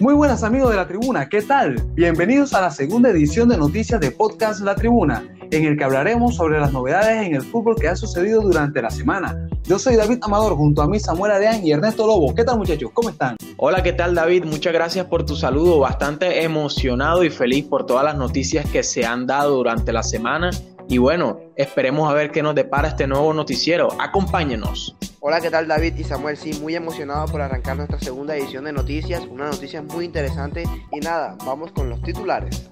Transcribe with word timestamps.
Muy 0.00 0.12
buenas 0.12 0.42
amigos 0.42 0.70
de 0.70 0.76
la 0.76 0.86
tribuna, 0.86 1.26
¿qué 1.30 1.40
tal? 1.40 1.82
Bienvenidos 1.94 2.52
a 2.52 2.60
la 2.60 2.70
segunda 2.70 3.08
edición 3.08 3.48
de 3.48 3.56
noticias 3.56 3.98
de 3.98 4.10
podcast 4.10 4.60
La 4.60 4.74
Tribuna, 4.74 5.24
en 5.50 5.64
el 5.64 5.78
que 5.78 5.84
hablaremos 5.84 6.36
sobre 6.36 6.60
las 6.60 6.70
novedades 6.70 7.26
en 7.26 7.34
el 7.34 7.42
fútbol 7.42 7.76
que 7.80 7.88
ha 7.88 7.96
sucedido 7.96 8.42
durante 8.42 8.82
la 8.82 8.90
semana. 8.90 9.48
Yo 9.64 9.78
soy 9.78 9.96
David 9.96 10.18
Amador, 10.20 10.54
junto 10.54 10.82
a 10.82 10.86
mí 10.86 11.00
Samuel 11.00 11.32
Adeán 11.32 11.66
y 11.66 11.72
Ernesto 11.72 12.06
Lobo. 12.06 12.34
¿Qué 12.34 12.44
tal 12.44 12.58
muchachos? 12.58 12.90
¿Cómo 12.92 13.08
están? 13.08 13.36
Hola, 13.56 13.82
¿qué 13.82 13.94
tal 13.94 14.14
David? 14.14 14.44
Muchas 14.44 14.74
gracias 14.74 15.06
por 15.06 15.24
tu 15.24 15.34
saludo, 15.34 15.78
bastante 15.78 16.44
emocionado 16.44 17.24
y 17.24 17.30
feliz 17.30 17.64
por 17.64 17.86
todas 17.86 18.04
las 18.04 18.16
noticias 18.16 18.68
que 18.70 18.82
se 18.82 19.06
han 19.06 19.26
dado 19.26 19.56
durante 19.56 19.94
la 19.94 20.02
semana 20.02 20.50
y 20.88 20.98
bueno, 20.98 21.40
esperemos 21.56 22.10
a 22.10 22.14
ver 22.14 22.30
qué 22.30 22.42
nos 22.42 22.54
depara 22.54 22.88
este 22.88 23.06
nuevo 23.06 23.32
noticiero. 23.34 23.88
Acompáñenos. 24.00 24.96
Hola, 25.20 25.40
¿qué 25.40 25.50
tal 25.50 25.66
David 25.66 25.96
y 25.96 26.04
Samuel? 26.04 26.36
Sí, 26.36 26.52
muy 26.60 26.76
emocionado 26.76 27.26
por 27.26 27.40
arrancar 27.40 27.76
nuestra 27.76 27.98
segunda 27.98 28.36
edición 28.36 28.64
de 28.64 28.72
noticias, 28.72 29.24
una 29.28 29.50
noticia 29.50 29.82
muy 29.82 30.04
interesante 30.04 30.64
y 30.92 31.00
nada, 31.00 31.36
vamos 31.44 31.72
con 31.72 31.90
los 31.90 32.00
titulares. 32.02 32.70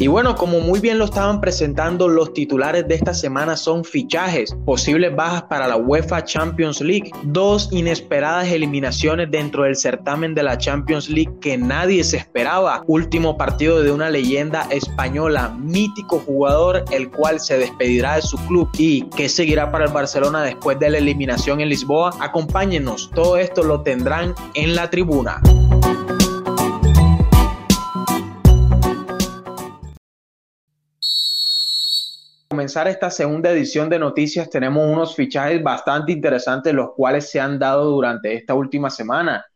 Y 0.00 0.06
bueno, 0.06 0.36
como 0.36 0.60
muy 0.60 0.78
bien 0.78 0.96
lo 0.96 1.06
estaban 1.06 1.40
presentando, 1.40 2.06
los 2.06 2.32
titulares 2.32 2.86
de 2.86 2.94
esta 2.94 3.12
semana 3.12 3.56
son 3.56 3.84
fichajes, 3.84 4.56
posibles 4.64 5.14
bajas 5.16 5.42
para 5.42 5.66
la 5.66 5.76
UEFA 5.76 6.22
Champions 6.22 6.80
League, 6.80 7.10
dos 7.24 7.68
inesperadas 7.72 8.46
eliminaciones 8.46 9.28
dentro 9.28 9.64
del 9.64 9.74
certamen 9.74 10.36
de 10.36 10.44
la 10.44 10.56
Champions 10.56 11.10
League 11.10 11.32
que 11.40 11.58
nadie 11.58 12.04
se 12.04 12.16
esperaba, 12.16 12.84
último 12.86 13.36
partido 13.36 13.82
de 13.82 13.90
una 13.90 14.08
leyenda 14.08 14.68
española, 14.70 15.48
mítico 15.58 16.20
jugador, 16.20 16.84
el 16.92 17.10
cual 17.10 17.40
se 17.40 17.58
despedirá 17.58 18.14
de 18.14 18.22
su 18.22 18.36
club 18.46 18.68
y 18.78 19.02
que 19.16 19.28
seguirá 19.28 19.72
para 19.72 19.86
el 19.86 19.92
Barcelona 19.92 20.44
después 20.44 20.78
de 20.78 20.90
la 20.90 20.98
eliminación 20.98 21.60
en 21.60 21.70
Lisboa. 21.70 22.14
Acompáñenos, 22.20 23.10
todo 23.16 23.36
esto 23.36 23.64
lo 23.64 23.82
tendrán 23.82 24.32
en 24.54 24.76
la 24.76 24.88
tribuna. 24.90 25.42
Comenzar 32.58 32.88
esta 32.88 33.08
segunda 33.08 33.52
edición 33.52 33.88
de 33.88 34.00
noticias 34.00 34.50
tenemos 34.50 34.84
unos 34.84 35.14
fichajes 35.14 35.62
bastante 35.62 36.10
interesantes 36.10 36.74
los 36.74 36.90
cuales 36.90 37.30
se 37.30 37.38
han 37.38 37.56
dado 37.56 37.88
durante 37.88 38.34
esta 38.34 38.54
última 38.54 38.90
semana. 38.90 39.46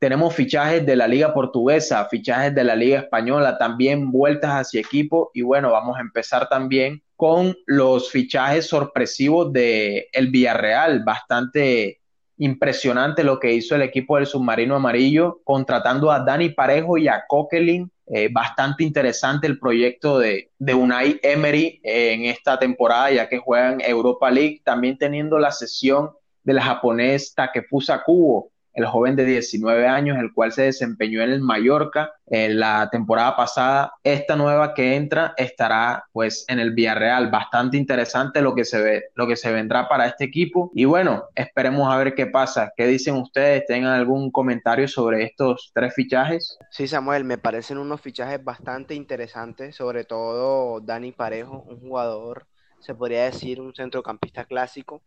Tenemos 0.00 0.34
fichajes 0.34 0.84
de 0.84 0.96
la 0.96 1.06
Liga 1.06 1.32
Portuguesa, 1.32 2.04
fichajes 2.10 2.52
de 2.56 2.64
la 2.64 2.74
Liga 2.74 2.98
Española, 2.98 3.56
también 3.58 4.10
vueltas 4.10 4.50
hacia 4.50 4.80
equipo 4.80 5.30
y 5.34 5.42
bueno, 5.42 5.70
vamos 5.70 5.98
a 5.98 6.00
empezar 6.00 6.48
también 6.48 7.00
con 7.14 7.56
los 7.66 8.10
fichajes 8.10 8.66
sorpresivos 8.66 9.52
de 9.52 10.08
el 10.10 10.26
Villarreal, 10.26 11.04
bastante 11.04 12.00
impresionante 12.38 13.24
lo 13.24 13.38
que 13.38 13.52
hizo 13.52 13.74
el 13.74 13.82
equipo 13.82 14.16
del 14.16 14.26
Submarino 14.26 14.76
Amarillo 14.76 15.40
contratando 15.44 16.10
a 16.10 16.20
Dani 16.20 16.50
Parejo 16.50 16.96
y 16.96 17.08
a 17.08 17.24
Coquelin 17.26 17.90
eh, 18.06 18.30
bastante 18.32 18.84
interesante 18.84 19.46
el 19.46 19.58
proyecto 19.58 20.18
de, 20.18 20.50
de 20.58 20.74
Unai 20.74 21.20
Emery 21.22 21.80
eh, 21.82 22.14
en 22.14 22.24
esta 22.24 22.58
temporada, 22.58 23.10
ya 23.10 23.28
que 23.28 23.38
juegan 23.38 23.82
Europa 23.82 24.30
League, 24.30 24.62
también 24.64 24.96
teniendo 24.96 25.38
la 25.38 25.52
sesión 25.52 26.10
de 26.42 26.54
la 26.54 26.62
japonesa 26.62 27.34
Takefusa 27.36 28.02
Kubo, 28.02 28.50
el 28.78 28.86
joven 28.86 29.16
de 29.16 29.24
19 29.24 29.88
años, 29.88 30.18
el 30.18 30.32
cual 30.32 30.52
se 30.52 30.62
desempeñó 30.62 31.20
en 31.22 31.30
el 31.30 31.40
Mallorca 31.40 32.12
en 32.26 32.60
la 32.60 32.88
temporada 32.90 33.36
pasada. 33.36 33.92
Esta 34.04 34.36
nueva 34.36 34.72
que 34.72 34.94
entra 34.94 35.34
estará 35.36 36.04
pues 36.12 36.44
en 36.48 36.60
el 36.60 36.72
Villarreal. 36.72 37.28
Bastante 37.30 37.76
interesante 37.76 38.40
lo 38.40 38.54
que 38.54 38.64
se 38.64 38.80
ve, 38.80 39.04
lo 39.14 39.26
que 39.26 39.34
se 39.34 39.50
vendrá 39.50 39.88
para 39.88 40.06
este 40.06 40.24
equipo. 40.24 40.70
Y 40.74 40.84
bueno, 40.84 41.24
esperemos 41.34 41.92
a 41.92 41.96
ver 41.96 42.14
qué 42.14 42.26
pasa. 42.26 42.72
¿Qué 42.76 42.86
dicen 42.86 43.16
ustedes? 43.16 43.66
¿Tengan 43.66 43.94
algún 43.94 44.30
comentario 44.30 44.86
sobre 44.86 45.24
estos 45.24 45.72
tres 45.74 45.94
fichajes? 45.94 46.56
Sí, 46.70 46.86
Samuel, 46.86 47.24
me 47.24 47.38
parecen 47.38 47.78
unos 47.78 48.00
fichajes 48.00 48.42
bastante 48.42 48.94
interesantes, 48.94 49.74
sobre 49.74 50.04
todo 50.04 50.80
Dani 50.80 51.10
Parejo, 51.10 51.64
un 51.66 51.80
jugador, 51.80 52.46
se 52.78 52.94
podría 52.94 53.24
decir, 53.24 53.60
un 53.60 53.74
centrocampista 53.74 54.44
clásico 54.44 55.02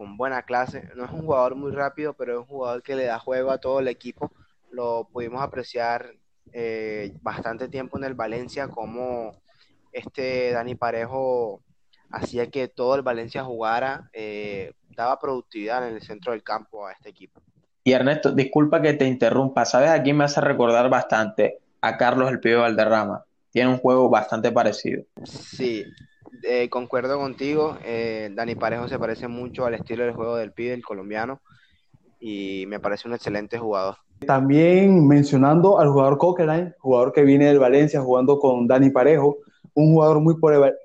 con 0.00 0.16
buena 0.16 0.44
clase. 0.44 0.88
No 0.96 1.04
es 1.04 1.10
un 1.10 1.26
jugador 1.26 1.56
muy 1.56 1.72
rápido, 1.72 2.14
pero 2.14 2.32
es 2.32 2.38
un 2.38 2.46
jugador 2.46 2.82
que 2.82 2.96
le 2.96 3.04
da 3.04 3.18
juego 3.18 3.50
a 3.50 3.58
todo 3.58 3.80
el 3.80 3.88
equipo. 3.88 4.32
Lo 4.70 5.06
pudimos 5.12 5.42
apreciar 5.42 6.14
eh, 6.54 7.12
bastante 7.20 7.68
tiempo 7.68 7.98
en 7.98 8.04
el 8.04 8.14
Valencia, 8.14 8.68
como 8.68 9.42
este 9.92 10.52
Dani 10.52 10.74
Parejo 10.74 11.60
hacía 12.10 12.50
que 12.50 12.66
todo 12.68 12.94
el 12.94 13.02
Valencia 13.02 13.44
jugara, 13.44 14.08
eh, 14.14 14.72
daba 14.96 15.20
productividad 15.20 15.86
en 15.86 15.96
el 15.96 16.00
centro 16.00 16.32
del 16.32 16.42
campo 16.42 16.86
a 16.86 16.92
este 16.92 17.10
equipo. 17.10 17.42
Y 17.84 17.92
Ernesto, 17.92 18.32
disculpa 18.32 18.80
que 18.80 18.94
te 18.94 19.04
interrumpa, 19.04 19.66
¿sabes? 19.66 19.90
Aquí 19.90 20.14
me 20.14 20.24
hace 20.24 20.40
recordar 20.40 20.88
bastante 20.88 21.58
a 21.82 21.98
Carlos 21.98 22.30
el 22.30 22.40
Pibe 22.40 22.56
Valderrama. 22.56 23.26
Tiene 23.50 23.68
un 23.68 23.76
juego 23.76 24.08
bastante 24.08 24.50
parecido. 24.50 25.04
Sí, 25.24 25.84
eh, 26.42 26.68
concuerdo 26.68 27.18
contigo, 27.18 27.78
eh, 27.84 28.30
Dani 28.34 28.54
Parejo 28.54 28.88
se 28.88 28.98
parece 28.98 29.28
mucho 29.28 29.66
al 29.66 29.74
estilo 29.74 30.04
del 30.04 30.14
juego 30.14 30.36
del 30.36 30.52
PIDE, 30.52 30.74
el 30.74 30.84
colombiano, 30.84 31.40
y 32.18 32.64
me 32.66 32.80
parece 32.80 33.08
un 33.08 33.14
excelente 33.14 33.58
jugador. 33.58 33.96
También 34.26 35.06
mencionando 35.06 35.78
al 35.78 35.88
jugador 35.88 36.18
Coquelin, 36.18 36.74
jugador 36.78 37.12
que 37.12 37.22
viene 37.22 37.46
del 37.46 37.58
Valencia 37.58 38.00
jugando 38.00 38.38
con 38.38 38.66
Dani 38.66 38.90
Parejo, 38.90 39.38
un 39.74 39.92
jugador 39.92 40.20
muy 40.20 40.36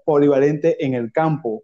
polivalente 0.06 0.84
en 0.86 0.94
el 0.94 1.12
campo. 1.12 1.64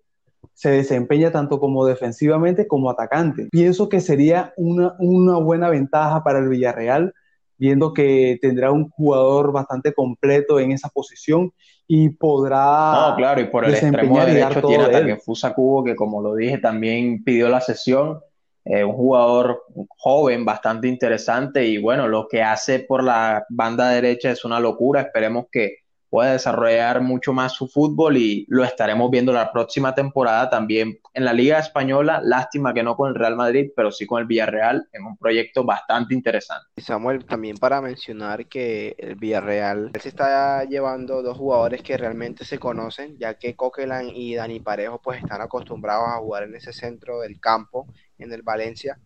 Se 0.53 0.69
desempeña 0.69 1.31
tanto 1.31 1.59
como 1.59 1.86
defensivamente 1.86 2.68
como 2.68 2.90
atacante. 2.90 3.48
Pienso 3.52 3.88
que 3.88 4.02
sería 4.02 4.53
una, 4.58 4.96
una 5.00 5.38
buena 5.38 5.69
ventaja 5.69 6.24
para 6.24 6.40
el 6.40 6.50
Villarreal 6.50 7.13
viendo 7.62 7.94
que 7.94 8.40
tendrá 8.42 8.72
un 8.72 8.90
jugador 8.90 9.52
bastante 9.52 9.94
completo 9.94 10.59
en 10.59 10.72
esa 10.72 10.90
posición 10.90 11.53
y 11.88 12.09
podrá. 12.09 13.09
No, 13.09 13.16
claro, 13.16 13.42
y 13.42 13.46
por 13.46 13.66
el 13.66 13.74
extremo 13.74 14.24
derecho 14.24 14.62
tiene 14.62 14.84
a 14.86 14.92
Takefusa 14.92 15.53
Cubo, 15.53 15.84
que 15.84 15.96
como 15.96 16.22
lo 16.22 16.36
dije, 16.36 16.58
también 16.58 17.24
pidió 17.24 17.50
la 17.50 17.62
sesión. 17.62 18.19
Eh, 18.64 18.84
un 18.84 18.94
jugador 18.94 19.64
joven, 19.97 20.46
bastante 20.46 20.88
interesante, 20.88 21.66
y 21.66 21.80
bueno, 21.80 22.08
lo 22.08 22.28
que 22.28 22.44
hace 22.44 22.80
por 22.80 23.03
la 23.03 23.44
banda 23.50 23.90
derecha 23.90 24.30
es 24.30 24.46
una 24.46 24.59
locura. 24.59 25.02
Esperemos 25.02 25.46
que 25.52 25.78
puede 26.11 26.33
desarrollar 26.33 26.99
mucho 26.99 27.31
más 27.31 27.53
su 27.53 27.69
fútbol 27.69 28.17
y 28.17 28.45
lo 28.49 28.66
estaremos 28.66 29.09
viendo 29.09 29.31
la 29.31 29.49
próxima 29.51 29.95
temporada 29.95 30.49
también 30.49 30.99
en 31.13 31.23
la 31.23 31.31
Liga 31.31 31.57
Española. 31.57 32.19
Lástima 32.22 32.73
que 32.73 32.83
no 32.83 32.97
con 32.97 33.09
el 33.09 33.16
Real 33.16 33.38
Madrid, 33.38 33.72
pero 33.73 33.91
sí 33.94 34.05
con 34.05 34.19
el 34.19 34.27
Villarreal 34.27 34.89
en 34.91 35.05
un 35.05 35.16
proyecto 35.16 35.63
bastante 35.63 36.13
interesante. 36.13 36.67
Samuel, 36.77 37.23
también 37.23 37.55
para 37.57 37.79
mencionar 37.79 38.47
que 38.47 38.94
el 39.00 39.16
Villarreal 39.16 39.91
se 40.01 40.09
está 40.09 40.66
llevando 40.66 41.23
dos 41.23 41.38
jugadores 41.38 41.81
que 41.81 41.95
realmente 41.95 42.44
se 42.44 42.59
conocen, 42.59 43.17
ya 43.17 43.35
que 43.35 43.55
Coquelin 43.55 44.13
y 44.13 44.35
Dani 44.35 44.59
Parejo 44.59 45.01
pues 45.01 45.23
están 45.23 45.39
acostumbrados 45.39 46.09
a 46.09 46.17
jugar 46.17 46.44
en 46.44 46.55
ese 46.55 46.73
centro 46.73 47.21
del 47.21 47.39
campo, 47.39 47.88
en 48.17 48.33
el 48.33 48.41
Valencia. 48.41 49.00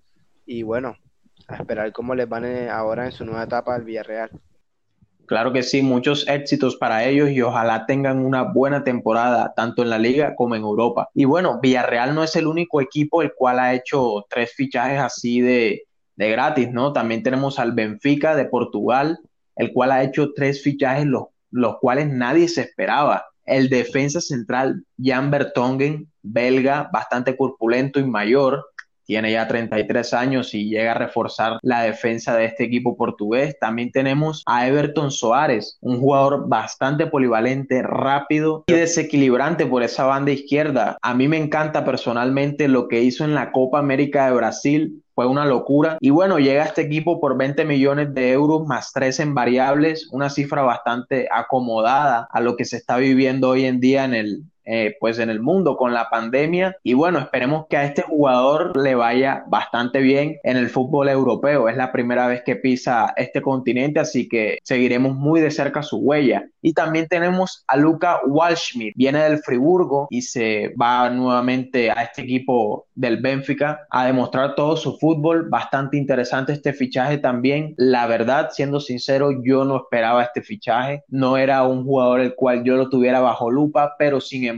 Y 0.43 0.63
bueno, 0.63 0.97
a 1.47 1.57
esperar 1.57 1.91
cómo 1.91 2.15
les 2.15 2.27
van 2.27 2.45
eh, 2.45 2.67
ahora 2.67 3.05
en 3.05 3.11
su 3.11 3.25
nueva 3.25 3.43
etapa 3.43 3.75
al 3.75 3.83
Villarreal. 3.83 4.31
Claro 5.25 5.51
que 5.51 5.63
sí, 5.63 5.81
muchos 5.81 6.27
éxitos 6.27 6.75
para 6.75 7.03
ellos 7.03 7.31
y 7.31 7.41
ojalá 7.41 7.85
tengan 7.87 8.19
una 8.23 8.43
buena 8.43 8.83
temporada 8.83 9.53
tanto 9.55 9.81
en 9.81 9.89
la 9.89 9.97
liga 9.97 10.35
como 10.35 10.55
en 10.55 10.61
Europa. 10.61 11.09
Y 11.15 11.25
bueno, 11.25 11.59
Villarreal 11.61 12.13
no 12.13 12.23
es 12.23 12.35
el 12.35 12.45
único 12.45 12.79
equipo 12.79 13.23
el 13.23 13.33
cual 13.33 13.59
ha 13.59 13.73
hecho 13.73 14.25
tres 14.29 14.53
fichajes 14.53 14.99
así 14.99 15.41
de, 15.41 15.83
de 16.15 16.29
gratis, 16.29 16.71
¿no? 16.71 16.93
También 16.93 17.23
tenemos 17.23 17.57
al 17.57 17.71
Benfica 17.71 18.35
de 18.35 18.45
Portugal, 18.45 19.19
el 19.55 19.73
cual 19.73 19.91
ha 19.91 20.03
hecho 20.03 20.31
tres 20.33 20.61
fichajes 20.61 21.05
los, 21.05 21.23
los 21.49 21.77
cuales 21.79 22.07
nadie 22.07 22.47
se 22.47 22.61
esperaba. 22.61 23.25
El 23.45 23.69
defensa 23.69 24.21
central 24.21 24.83
Jan 25.01 25.31
Bertongen, 25.31 26.11
belga, 26.21 26.89
bastante 26.91 27.35
corpulento 27.35 27.99
y 27.99 28.05
mayor, 28.05 28.65
tiene 29.05 29.31
ya 29.31 29.47
33 29.47 30.13
años 30.13 30.53
y 30.53 30.69
llega 30.69 30.91
a 30.91 30.97
reforzar 30.97 31.59
la 31.61 31.83
defensa 31.83 32.35
de 32.35 32.45
este 32.45 32.63
equipo 32.63 32.97
portugués. 32.97 33.57
También 33.59 33.91
tenemos 33.91 34.43
a 34.45 34.67
Everton 34.67 35.11
Soares, 35.11 35.77
un 35.81 35.99
jugador 35.99 36.47
bastante 36.47 37.07
polivalente, 37.07 37.81
rápido 37.81 38.63
y 38.67 38.73
desequilibrante 38.73 39.65
por 39.65 39.83
esa 39.83 40.05
banda 40.05 40.31
izquierda. 40.31 40.97
A 41.01 41.13
mí 41.13 41.27
me 41.27 41.37
encanta 41.37 41.85
personalmente 41.85 42.67
lo 42.67 42.87
que 42.87 43.01
hizo 43.01 43.23
en 43.23 43.35
la 43.35 43.51
Copa 43.51 43.79
América 43.79 44.27
de 44.27 44.35
Brasil 44.35 45.01
fue 45.15 45.25
una 45.27 45.45
locura. 45.45 45.97
Y 46.01 46.09
bueno, 46.09 46.39
llega 46.39 46.65
este 46.65 46.81
equipo 46.81 47.21
por 47.21 47.37
20 47.37 47.63
millones 47.65 48.13
de 48.13 48.33
euros 48.33 48.67
más 48.67 48.91
tres 48.91 49.19
en 49.19 49.33
variables, 49.33 50.09
una 50.11 50.29
cifra 50.29 50.61
bastante 50.63 51.27
acomodada 51.31 52.27
a 52.31 52.41
lo 52.41 52.57
que 52.57 52.65
se 52.65 52.77
está 52.77 52.97
viviendo 52.97 53.49
hoy 53.49 53.65
en 53.65 53.79
día 53.79 54.03
en 54.03 54.13
el, 54.13 54.43
eh, 54.65 54.95
pues 54.99 55.19
en 55.19 55.29
el 55.29 55.41
mundo 55.41 55.77
con 55.77 55.93
la 55.93 56.09
pandemia 56.09 56.77
y 56.83 56.93
bueno, 56.93 57.19
esperemos 57.19 57.65
que 57.69 57.77
a 57.77 57.85
este 57.85 58.01
jugador 58.01 58.75
le 58.77 58.95
vaya 58.95 59.43
bastante 59.47 59.99
bien 59.99 60.37
en 60.43 60.57
el 60.57 60.69
fútbol 60.69 61.09
europeo. 61.09 61.69
Es 61.69 61.77
la 61.77 61.91
primera 61.91 62.27
vez 62.27 62.43
que 62.43 62.55
pisa 62.55 63.13
este 63.17 63.41
continente, 63.41 63.99
así 63.99 64.27
que 64.27 64.59
seguiremos 64.63 65.15
muy 65.15 65.41
de 65.41 65.51
cerca 65.51 65.83
su 65.83 65.97
huella. 65.97 66.45
Y 66.61 66.73
también 66.73 67.07
tenemos 67.07 67.63
a 67.67 67.77
Luca 67.77 68.19
Walschmidt, 68.25 68.93
viene 68.95 69.19
del 69.23 69.39
Friburgo 69.39 70.07
y 70.09 70.23
se 70.23 70.73
va 70.81 71.09
nuevamente 71.09 71.91
a 71.91 72.03
este 72.03 72.23
equipo 72.23 72.87
del 72.95 73.17
Benfica 73.17 73.85
a 73.89 74.05
demostrar 74.05 74.55
todo 74.55 74.75
su 74.77 74.97
fútbol. 74.97 75.49
Bastante 75.49 75.97
interesante 75.97 76.53
este 76.53 76.73
fichaje 76.73 77.17
también. 77.17 77.73
La 77.77 78.07
verdad, 78.07 78.49
siendo 78.51 78.79
sincero, 78.79 79.29
yo 79.43 79.65
no 79.65 79.77
esperaba 79.77 80.23
este 80.23 80.41
fichaje. 80.41 81.03
No 81.07 81.37
era 81.37 81.63
un 81.63 81.83
jugador 81.83 82.21
el 82.21 82.35
cual 82.35 82.63
yo 82.63 82.75
lo 82.77 82.89
tuviera 82.89 83.19
bajo 83.19 83.51
lupa, 83.51 83.95
pero 83.99 84.19
sin 84.21 84.45
embargo, 84.45 84.54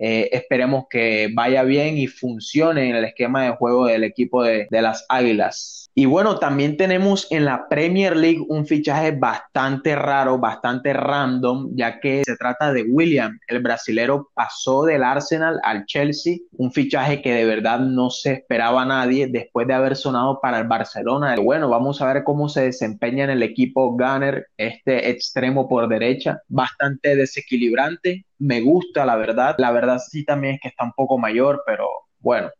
eh, 0.00 0.28
esperemos 0.32 0.86
que 0.90 1.30
vaya 1.34 1.62
bien 1.62 1.96
y 1.98 2.06
funcione 2.06 2.88
en 2.90 2.96
el 2.96 3.04
esquema 3.04 3.44
de 3.44 3.50
juego 3.50 3.86
del 3.86 4.04
equipo 4.04 4.42
de, 4.42 4.66
de 4.70 4.82
las 4.82 5.04
Águilas. 5.08 5.85
Y 5.98 6.04
bueno, 6.04 6.38
también 6.38 6.76
tenemos 6.76 7.26
en 7.30 7.46
la 7.46 7.70
Premier 7.70 8.14
League 8.14 8.44
un 8.50 8.66
fichaje 8.66 9.12
bastante 9.12 9.96
raro, 9.96 10.38
bastante 10.38 10.92
random, 10.92 11.70
ya 11.74 12.00
que 12.00 12.22
se 12.22 12.36
trata 12.36 12.70
de 12.70 12.82
William. 12.82 13.38
El 13.48 13.62
brasilero 13.62 14.30
pasó 14.34 14.84
del 14.84 15.02
Arsenal 15.02 15.58
al 15.64 15.86
Chelsea, 15.86 16.36
un 16.52 16.70
fichaje 16.70 17.22
que 17.22 17.32
de 17.32 17.46
verdad 17.46 17.80
no 17.80 18.10
se 18.10 18.32
esperaba 18.32 18.82
a 18.82 18.84
nadie 18.84 19.28
después 19.28 19.66
de 19.66 19.72
haber 19.72 19.96
sonado 19.96 20.38
para 20.42 20.58
el 20.58 20.68
Barcelona. 20.68 21.34
Bueno, 21.36 21.70
vamos 21.70 22.02
a 22.02 22.12
ver 22.12 22.24
cómo 22.24 22.50
se 22.50 22.64
desempeña 22.64 23.24
en 23.24 23.30
el 23.30 23.42
equipo 23.42 23.92
Gunner, 23.92 24.48
este 24.58 25.08
extremo 25.08 25.66
por 25.66 25.88
derecha, 25.88 26.42
bastante 26.48 27.16
desequilibrante. 27.16 28.26
Me 28.38 28.60
gusta, 28.60 29.06
la 29.06 29.16
verdad. 29.16 29.54
La 29.56 29.70
verdad 29.70 29.98
sí 30.06 30.26
también 30.26 30.56
es 30.56 30.60
que 30.60 30.68
está 30.68 30.84
un 30.84 30.92
poco 30.92 31.16
mayor, 31.16 31.62
pero 31.64 31.88
bueno, 32.18 32.50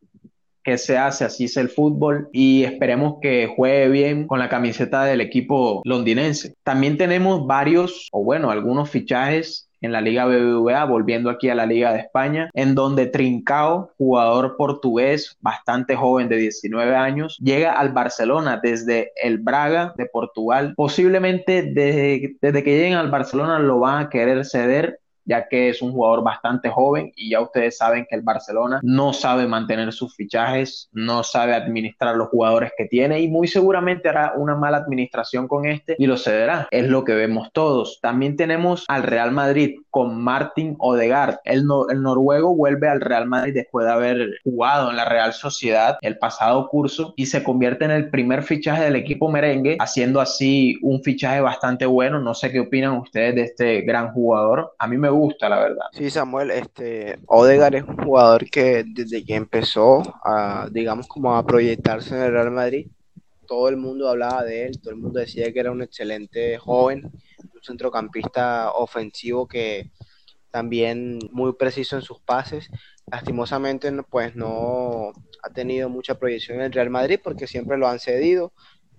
que 0.67 0.79
se 0.79 0.99
hace, 0.99 1.25
así 1.25 1.45
es 1.45 1.57
el 1.57 1.69
fútbol 1.69 2.29
y 2.33 2.65
esperemos 2.65 3.19
que 3.23 3.47
juegue 3.47 3.89
bien 3.89 4.27
con 4.27 4.41
la 4.41 4.49
camiseta 4.49 5.05
del 5.05 5.21
equipo 5.21 5.81
londinense. 5.85 6.55
También 6.65 6.99
tenemos 6.99 7.47
varios, 7.47 8.09
o 8.11 8.25
bueno, 8.25 8.51
algunos 8.51 8.91
fichajes 8.91 9.71
en 9.81 9.93
la 9.93 10.01
Liga 10.01 10.27
BBVA, 10.27 10.85
volviendo 10.87 11.31
aquí 11.31 11.49
a 11.51 11.55
la 11.55 11.67
Liga 11.67 11.93
de 11.93 12.01
España, 12.01 12.51
en 12.53 12.75
donde 12.75 13.07
Trincao, 13.07 13.93
jugador 13.97 14.57
portugués 14.57 15.37
bastante 15.41 15.95
joven 15.95 16.29
de 16.29 16.37
19 16.37 16.97
años, 16.97 17.39
llega 17.39 17.73
al 17.73 17.93
Barcelona 17.93 18.59
desde 18.61 19.13
el 19.23 19.39
Braga 19.39 19.95
de 19.97 20.07
Portugal. 20.07 20.75
Posiblemente 20.77 21.63
desde, 21.63 22.37
que 22.41 22.77
lleguen 22.77 22.95
al 22.95 23.11
Barcelona 23.11 23.61
lo 23.61 23.79
van 23.79 24.07
a 24.07 24.09
querer 24.09 24.45
ceder 24.45 24.99
ya 25.27 25.49
que 25.49 25.69
es 25.69 25.83
un 25.83 25.93
jugador 25.93 26.23
bastante 26.23 26.71
joven 26.71 27.13
y 27.17 27.31
ya 27.31 27.41
ustedes 27.41 27.77
saben 27.77 28.07
que 28.09 28.17
el 28.17 28.23
Barcelona 28.23 28.81
no 28.83 29.13
sabe 29.13 29.47
mantener 29.47 29.93
sus 29.93 30.15
fichajes, 30.15 30.89
no 30.93 31.23
sabe 31.23 31.55
administrar 31.55 32.17
los 32.17 32.29
jugadores 32.29 32.73
que 32.77 32.87
tiene 32.87 33.21
y 33.21 33.29
muy 33.29 33.49
seguramente 33.49 34.09
hará 34.09 34.33
una 34.37 34.55
mala 34.55 34.79
administración 34.79 35.49
con 35.49 35.67
este 35.67 35.97
y 35.99 36.07
lo 36.07 36.17
cederá. 36.17 36.69
Es 36.71 36.87
lo 36.89 37.05
que 37.05 37.15
vemos 37.15 37.51
todos. 37.53 37.99
También 38.01 38.37
tenemos 38.37 38.85
al 38.89 39.03
Real 39.03 39.33
Madrid 39.33 39.77
con 39.91 40.23
Martin 40.23 40.77
Odegaard. 40.79 41.39
El, 41.45 41.65
el 41.91 42.03
noruego 42.03 42.55
vuelve 42.55 42.89
al 42.89 43.01
Real 43.01 43.27
Madrid 43.27 43.55
después 43.55 43.87
de 43.87 43.93
haber 43.93 44.29
jugado 44.45 44.91
en 44.91 44.97
la 44.97 45.05
Real 45.05 45.33
Sociedad 45.33 45.99
el 46.03 46.19
pasado 46.19 46.69
curso 46.69 47.15
y 47.17 47.27
se 47.27 47.43
convierte 47.43 47.85
en 47.85 47.91
el 47.91 48.11
primer 48.11 48.43
fichaje 48.43 48.85
del 48.85 48.97
equipo 48.97 49.29
merengue, 49.29 49.77
haciendo 49.81 50.21
así 50.21 50.79
un 50.83 51.03
fichaje 51.03 51.41
bastante 51.41 51.87
bueno. 51.87 52.21
No 52.21 52.35
sé 52.35 52.53
qué 52.53 52.61
opinan 52.61 52.99
ustedes 52.99 53.35
de 53.35 53.43
este 53.43 53.81
gran 53.83 54.13
jugador. 54.13 54.75
A 54.79 54.87
mí 54.87 54.97
me 54.97 55.09
gusta, 55.17 55.49
la 55.49 55.59
verdad. 55.59 55.87
Sí, 55.93 56.11
Samuel, 56.11 56.51
este, 56.51 57.19
Odegaard 57.27 57.75
es 57.75 57.83
un 57.85 57.97
jugador 57.97 58.49
que 58.51 58.85
desde 58.87 59.25
que 59.25 59.35
empezó 59.35 60.03
a, 60.25 60.69
digamos, 60.71 61.09
como 61.09 61.37
a 61.37 61.45
proyectarse 61.45 62.15
en 62.15 62.23
el 62.23 62.33
Real 62.33 62.51
Madrid, 62.51 62.89
todo 63.47 63.69
el 63.69 63.77
mundo 63.77 64.09
hablaba 64.09 64.45
de 64.45 64.67
él, 64.67 64.81
todo 64.81 64.91
el 64.91 65.01
mundo 65.01 65.21
decía 65.21 65.53
que 65.53 65.61
era 65.61 65.71
un 65.71 65.83
excelente 65.83 66.59
joven, 66.59 67.05
un 67.05 67.63
centrocampista 67.63 68.73
ofensivo 68.73 69.47
que 69.47 69.91
también 70.51 71.19
muy 71.33 71.53
preciso 71.55 71.97
en 71.97 72.03
sus 72.03 72.21
pases. 72.21 72.69
Lastimosamente, 73.11 73.93
pues 74.11 74.35
no 74.35 75.13
ha 75.43 75.51
tenido 75.51 75.89
mucha 75.89 76.19
proyección 76.19 76.59
en 76.59 76.65
el 76.65 76.73
Real 76.73 76.91
Madrid 76.91 77.21
porque 77.23 77.47
siempre 77.47 77.79
lo 77.79 77.89
han 77.89 78.01
cedido 78.01 78.53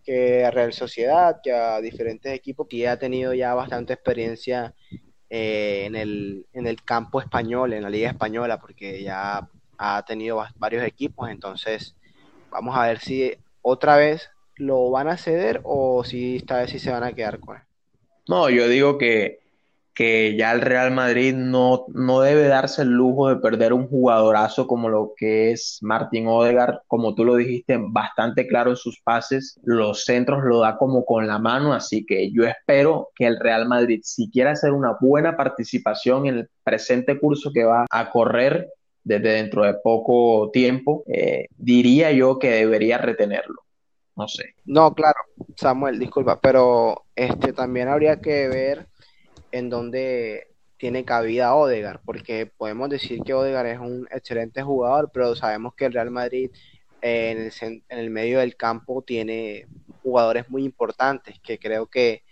que 0.07 0.45
a 0.45 0.51
Real 0.51 0.71
Sociedad, 0.71 1.41
que 1.43 1.51
a 1.51 1.81
diferentes 1.81 2.31
equipos, 2.31 2.67
que 2.69 2.87
ha 2.87 2.97
tenido 2.97 3.33
ya 3.33 3.53
bastante 3.53 3.91
experiencia 3.91 4.73
eh, 5.29 5.83
en, 5.85 5.95
el, 5.95 6.45
en 6.53 6.67
el 6.67 6.81
campo 6.83 7.21
español, 7.21 7.73
en 7.73 7.83
la 7.83 7.89
liga 7.89 8.09
española, 8.09 8.59
porque 8.59 9.01
ya 9.01 9.47
ha 9.77 10.05
tenido 10.05 10.43
varios 10.55 10.83
equipos, 10.83 11.29
entonces 11.29 11.95
vamos 12.49 12.75
a 12.75 12.87
ver 12.87 12.99
si 12.99 13.33
otra 13.61 13.97
vez 13.97 14.29
lo 14.55 14.89
van 14.89 15.07
a 15.07 15.17
ceder 15.17 15.61
o 15.63 16.03
si 16.03 16.37
esta 16.37 16.57
vez 16.57 16.71
sí 16.71 16.79
se 16.79 16.91
van 16.91 17.03
a 17.03 17.13
quedar 17.13 17.39
con 17.39 17.57
él. 17.57 17.63
No, 18.27 18.49
yo 18.49 18.67
digo 18.67 18.97
que 18.97 19.39
que 19.97 20.35
ya 20.37 20.51
el 20.51 20.61
Real 20.61 20.91
Madrid 20.91 21.33
no, 21.33 21.85
no 21.87 22.21
debe 22.21 22.43
darse 22.43 22.83
el 22.83 22.89
lujo 22.89 23.29
de 23.29 23.37
perder 23.37 23.73
un 23.73 23.87
jugadorazo 23.87 24.67
como 24.67 24.89
lo 24.89 25.13
que 25.17 25.49
es 25.49 25.79
Martín 25.81 26.27
Odegaard, 26.27 26.81
como 26.85 27.15
tú 27.15 27.25
lo 27.25 27.35
dijiste, 27.35 27.79
bastante 27.81 28.45
claro 28.45 28.69
en 28.69 28.75
sus 28.75 29.01
pases, 29.01 29.59
los 29.63 30.05
centros 30.05 30.43
lo 30.43 30.59
da 30.59 30.77
como 30.77 31.03
con 31.03 31.25
la 31.25 31.39
mano, 31.39 31.73
así 31.73 32.05
que 32.05 32.31
yo 32.31 32.43
espero 32.43 33.09
que 33.15 33.25
el 33.25 33.39
Real 33.39 33.67
Madrid, 33.67 34.01
si 34.03 34.29
quiere 34.29 34.51
hacer 34.51 34.71
una 34.71 34.95
buena 35.01 35.35
participación 35.35 36.27
en 36.27 36.35
el 36.35 36.49
presente 36.63 37.19
curso 37.19 37.49
que 37.51 37.63
va 37.63 37.87
a 37.89 38.11
correr 38.11 38.69
desde 39.03 39.29
dentro 39.29 39.63
de 39.63 39.73
poco 39.83 40.51
tiempo, 40.53 41.05
eh, 41.07 41.47
diría 41.57 42.11
yo 42.11 42.37
que 42.37 42.51
debería 42.51 42.99
retenerlo. 42.99 43.63
No 44.15 44.27
sé. 44.27 44.53
No, 44.65 44.93
claro, 44.93 45.17
Samuel, 45.55 45.97
disculpa, 45.97 46.39
pero 46.39 47.05
este 47.15 47.51
también 47.51 47.87
habría 47.87 48.21
que 48.21 48.47
ver 48.47 48.87
en 49.51 49.69
donde 49.69 50.47
tiene 50.77 51.05
cabida 51.05 51.55
Odegar, 51.55 52.01
porque 52.05 52.45
podemos 52.45 52.89
decir 52.89 53.21
que 53.23 53.33
Odegar 53.33 53.65
es 53.65 53.79
un 53.79 54.07
excelente 54.11 54.61
jugador, 54.61 55.09
pero 55.13 55.35
sabemos 55.35 55.73
que 55.73 55.85
el 55.85 55.93
Real 55.93 56.11
Madrid 56.11 56.51
eh, 57.01 57.31
en, 57.31 57.37
el, 57.37 57.83
en, 57.89 57.99
el, 57.99 58.09
medio 58.09 58.39
del 58.39 58.55
campo 58.55 59.01
tiene 59.01 59.67
jugadores 60.03 60.49
muy 60.49 60.63
importantes 60.63 61.39
que 61.39 61.59
creo 61.59 61.87
que 61.87 62.23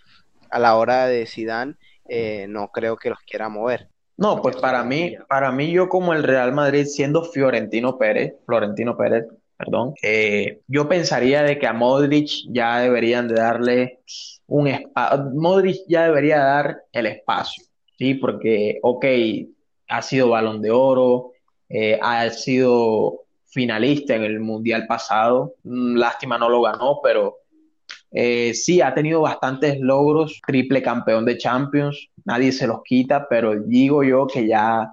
a 0.49 0.59
la 0.59 0.75
hora 0.75 1.07
de 1.07 1.25
Zidane 1.25 1.75
eh, 2.07 2.45
no 2.47 2.71
creo 2.71 2.97
que 2.97 3.09
los 3.09 3.19
quiera 3.19 3.49
mover. 3.49 3.89
No, 4.17 4.41
pues 4.41 4.55
para 4.55 4.83
mí, 4.83 5.15
para 5.27 5.51
mí 5.51 5.71
yo 5.71 5.89
como 5.89 6.13
el 6.13 6.23
Real 6.23 6.53
Madrid 6.53 6.85
siendo 6.85 7.23
Fiorentino 7.23 7.97
Pérez, 7.97 8.33
Florentino 8.45 8.95
Pérez, 8.95 9.25
perdón, 9.57 9.93
eh, 10.01 10.61
yo 10.67 10.87
pensaría 10.87 11.43
de 11.43 11.59
que 11.59 11.67
a 11.67 11.73
Modric 11.73 12.29
ya 12.49 12.79
deberían 12.79 13.27
de 13.27 13.35
darle 13.35 13.99
un 14.47 14.67
espacio, 14.67 15.31
Modric 15.33 15.77
ya 15.87 16.05
debería 16.05 16.39
dar 16.39 16.83
el 16.91 17.05
espacio, 17.07 17.63
¿sí? 17.97 18.15
Porque, 18.15 18.79
ok, 18.81 19.05
ha 19.87 20.01
sido 20.01 20.29
balón 20.29 20.61
de 20.61 20.71
oro, 20.71 21.31
eh, 21.69 21.99
ha 22.01 22.29
sido 22.29 23.21
finalista 23.45 24.15
en 24.15 24.23
el 24.23 24.39
Mundial 24.39 24.85
pasado, 24.87 25.55
mm, 25.63 25.95
lástima 25.95 26.37
no 26.37 26.49
lo 26.49 26.61
ganó, 26.61 26.99
pero 27.01 27.37
eh, 28.11 28.53
sí, 28.53 28.81
ha 28.81 28.93
tenido 28.93 29.21
bastantes 29.21 29.79
logros, 29.79 30.41
triple 30.45 30.81
campeón 30.81 31.25
de 31.25 31.37
Champions, 31.37 32.09
nadie 32.23 32.51
se 32.51 32.67
los 32.67 32.81
quita, 32.83 33.27
pero 33.29 33.59
digo 33.59 34.03
yo 34.03 34.27
que 34.27 34.47
ya 34.47 34.91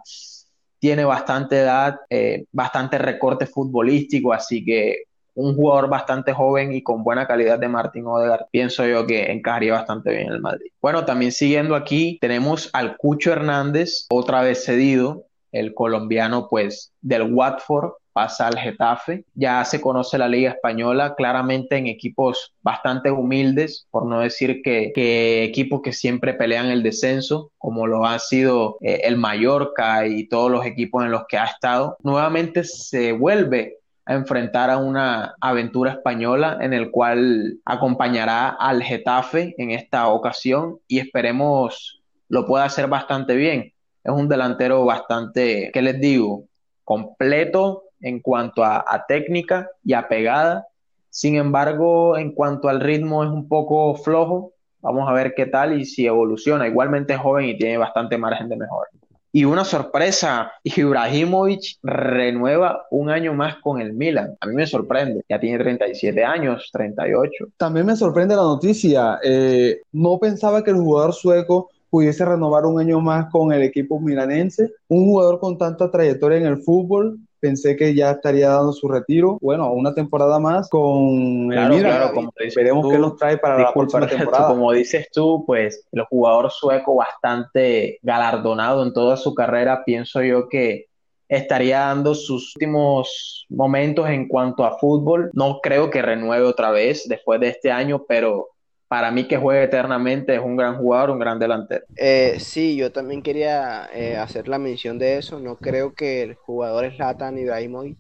tiene 0.78 1.04
bastante 1.04 1.60
edad, 1.60 2.00
eh, 2.10 2.46
bastante 2.50 2.98
recorte 2.98 3.46
futbolístico, 3.46 4.32
así 4.32 4.64
que 4.64 5.04
un 5.34 5.54
jugador 5.54 5.88
bastante 5.88 6.32
joven 6.32 6.72
y 6.72 6.82
con 6.82 7.04
buena 7.04 7.26
calidad 7.26 7.58
de 7.58 7.68
Martín 7.68 8.06
Odegaard, 8.06 8.46
pienso 8.50 8.86
yo 8.86 9.06
que 9.06 9.32
encajaría 9.32 9.72
bastante 9.72 10.10
bien 10.10 10.26
en 10.26 10.32
el 10.34 10.40
Madrid. 10.40 10.70
Bueno, 10.80 11.04
también 11.04 11.32
siguiendo 11.32 11.74
aquí, 11.74 12.18
tenemos 12.20 12.70
al 12.72 12.96
Cucho 12.96 13.32
Hernández, 13.32 14.06
otra 14.10 14.42
vez 14.42 14.64
cedido, 14.64 15.26
el 15.52 15.74
colombiano 15.74 16.48
pues 16.48 16.92
del 17.00 17.32
Watford, 17.32 17.92
pasa 18.12 18.46
al 18.46 18.58
Getafe. 18.58 19.24
Ya 19.34 19.64
se 19.64 19.80
conoce 19.80 20.18
la 20.18 20.28
Liga 20.28 20.50
Española 20.50 21.14
claramente 21.16 21.76
en 21.76 21.86
equipos 21.86 22.54
bastante 22.62 23.10
humildes, 23.10 23.86
por 23.90 24.06
no 24.06 24.20
decir 24.20 24.62
que, 24.62 25.44
equipos 25.44 25.80
que 25.82 25.92
siempre 25.92 26.34
pelean 26.34 26.66
el 26.66 26.82
descenso, 26.82 27.52
como 27.58 27.86
lo 27.86 28.06
ha 28.06 28.18
sido 28.18 28.76
eh, 28.80 29.00
el 29.04 29.16
Mallorca 29.16 30.06
y 30.06 30.28
todos 30.28 30.50
los 30.50 30.66
equipos 30.66 31.04
en 31.04 31.10
los 31.10 31.24
que 31.28 31.38
ha 31.38 31.44
estado. 31.44 31.96
Nuevamente 32.02 32.64
se 32.64 33.12
vuelve 33.12 33.78
a 34.04 34.14
enfrentar 34.14 34.70
a 34.70 34.78
una 34.78 35.34
aventura 35.40 35.92
española 35.92 36.58
en 36.60 36.72
el 36.72 36.90
cual 36.90 37.58
acompañará 37.64 38.48
al 38.48 38.82
Getafe 38.82 39.54
en 39.58 39.70
esta 39.70 40.08
ocasión 40.08 40.78
y 40.88 40.98
esperemos 40.98 42.02
lo 42.28 42.46
pueda 42.46 42.64
hacer 42.64 42.88
bastante 42.88 43.36
bien. 43.36 43.72
Es 44.02 44.12
un 44.12 44.28
delantero 44.28 44.84
bastante, 44.84 45.70
¿qué 45.72 45.82
les 45.82 46.00
digo? 46.00 46.44
Completo, 46.84 47.84
en 48.02 48.20
cuanto 48.20 48.64
a, 48.64 49.04
técnica 49.06 49.70
y 49.84 49.94
a 49.94 50.08
pegada. 50.08 50.66
Sin 51.08 51.36
embargo, 51.36 52.18
en 52.18 52.32
cuanto 52.32 52.68
al 52.68 52.80
ritmo 52.80 53.22
es 53.22 53.30
un 53.30 53.48
poco 53.48 53.94
flojo. 53.94 54.52
Vamos 54.80 55.08
a 55.08 55.12
ver 55.12 55.34
qué 55.34 55.46
tal 55.46 55.80
y 55.80 55.84
si 55.84 56.06
evoluciona. 56.06 56.66
Igualmente 56.66 57.12
es 57.14 57.20
joven 57.20 57.46
y 57.46 57.56
tiene 57.56 57.78
bastante 57.78 58.18
margen 58.18 58.48
de 58.48 58.56
mejora. 58.56 58.90
Y 59.34 59.46
una 59.46 59.64
sorpresa, 59.64 60.52
Ibrahimovic 60.62 61.78
renueva 61.82 62.86
un 62.90 63.08
año 63.08 63.32
más 63.32 63.56
con 63.62 63.80
el 63.80 63.94
Milan. 63.94 64.36
A 64.40 64.46
mí 64.46 64.54
me 64.54 64.66
sorprende, 64.66 65.24
ya 65.26 65.40
tiene 65.40 65.58
37 65.58 66.22
años, 66.22 66.68
38. 66.70 67.46
También 67.56 67.86
me 67.86 67.96
sorprende 67.96 68.36
la 68.36 68.42
noticia. 68.42 69.18
Eh, 69.24 69.80
no 69.92 70.18
pensaba 70.18 70.62
que 70.62 70.70
el 70.70 70.76
jugador 70.76 71.14
sueco 71.14 71.70
pudiese 71.88 72.26
renovar 72.26 72.66
un 72.66 72.78
año 72.78 73.00
más 73.00 73.30
con 73.30 73.52
el 73.54 73.62
equipo 73.62 73.98
milanense. 73.98 74.70
Un 74.88 75.06
jugador 75.06 75.40
con 75.40 75.56
tanta 75.56 75.90
trayectoria 75.90 76.36
en 76.36 76.46
el 76.46 76.58
fútbol, 76.58 77.18
pensé 77.42 77.74
que 77.76 77.92
ya 77.92 78.12
estaría 78.12 78.48
dando 78.50 78.72
su 78.72 78.88
retiro. 78.88 79.36
Bueno, 79.42 79.72
una 79.72 79.92
temporada 79.92 80.38
más 80.38 80.70
con 80.70 81.48
claro, 81.48 81.74
el 81.74 81.80
Claro, 81.80 82.14
como 82.14 82.32
veremos 82.54 82.88
qué 82.88 82.98
nos 82.98 83.16
trae 83.16 83.36
para 83.36 83.58
la 83.58 83.72
próxima 83.72 84.06
temporada. 84.08 84.46
Como 84.46 84.70
dices 84.72 85.08
tú, 85.12 85.44
pues 85.44 85.84
el 85.90 86.04
jugador 86.04 86.52
sueco 86.52 86.94
bastante 86.94 87.98
galardonado 88.02 88.84
en 88.84 88.92
toda 88.92 89.16
su 89.16 89.34
carrera, 89.34 89.84
pienso 89.84 90.22
yo 90.22 90.48
que 90.48 90.86
estaría 91.28 91.80
dando 91.80 92.14
sus 92.14 92.54
últimos 92.54 93.46
momentos 93.48 94.08
en 94.08 94.28
cuanto 94.28 94.64
a 94.64 94.78
fútbol. 94.78 95.30
No 95.32 95.58
creo 95.60 95.90
que 95.90 96.00
renueve 96.00 96.44
otra 96.44 96.70
vez 96.70 97.08
después 97.08 97.40
de 97.40 97.48
este 97.48 97.72
año, 97.72 98.04
pero 98.06 98.50
para 98.92 99.10
mí 99.10 99.26
que 99.26 99.38
juegue 99.38 99.62
eternamente 99.62 100.34
es 100.34 100.40
un 100.42 100.54
gran 100.54 100.76
jugador, 100.76 101.12
un 101.12 101.18
gran 101.18 101.38
delantero. 101.38 101.86
Eh, 101.96 102.36
sí, 102.38 102.76
yo 102.76 102.92
también 102.92 103.22
quería 103.22 103.88
eh, 103.90 104.18
hacer 104.18 104.48
la 104.48 104.58
mención 104.58 104.98
de 104.98 105.16
eso. 105.16 105.40
No 105.40 105.56
creo 105.56 105.94
que 105.94 106.20
el 106.20 106.34
jugador 106.34 106.92
Zlatan 106.94 107.38
Ibrahimovic 107.38 107.96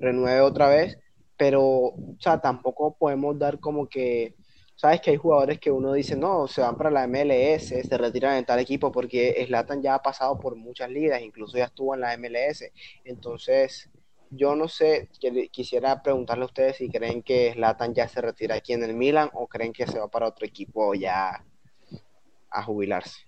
renueve 0.00 0.40
otra 0.40 0.66
vez, 0.66 0.98
pero 1.36 1.62
o 1.62 2.16
sea, 2.18 2.40
tampoco 2.40 2.96
podemos 2.98 3.38
dar 3.38 3.60
como 3.60 3.88
que, 3.88 4.34
sabes 4.74 5.00
que 5.00 5.12
hay 5.12 5.18
jugadores 5.18 5.60
que 5.60 5.70
uno 5.70 5.92
dice, 5.92 6.16
no, 6.16 6.48
se 6.48 6.62
van 6.62 6.76
para 6.76 6.90
la 6.90 7.06
MLS, 7.06 7.68
se 7.68 7.96
retiran 7.96 8.36
en 8.36 8.44
tal 8.44 8.58
equipo, 8.58 8.90
porque 8.90 9.40
Zlatan 9.46 9.82
ya 9.82 9.94
ha 9.94 10.02
pasado 10.02 10.36
por 10.40 10.56
muchas 10.56 10.90
ligas, 10.90 11.22
incluso 11.22 11.58
ya 11.58 11.66
estuvo 11.66 11.94
en 11.94 12.00
la 12.00 12.16
MLS. 12.18 12.72
Entonces, 13.04 13.88
yo 14.36 14.54
no 14.54 14.68
sé, 14.68 15.08
quisiera 15.50 16.02
preguntarle 16.02 16.44
a 16.44 16.46
ustedes 16.46 16.76
si 16.76 16.88
creen 16.88 17.22
que 17.22 17.52
Zlatan 17.54 17.94
ya 17.94 18.08
se 18.08 18.20
retira 18.20 18.56
aquí 18.56 18.72
en 18.72 18.84
el 18.84 18.94
Milan 18.94 19.30
o 19.32 19.46
creen 19.46 19.72
que 19.72 19.86
se 19.86 19.98
va 19.98 20.08
para 20.08 20.28
otro 20.28 20.46
equipo 20.46 20.94
ya 20.94 21.44
a 22.50 22.62
jubilarse. 22.62 23.20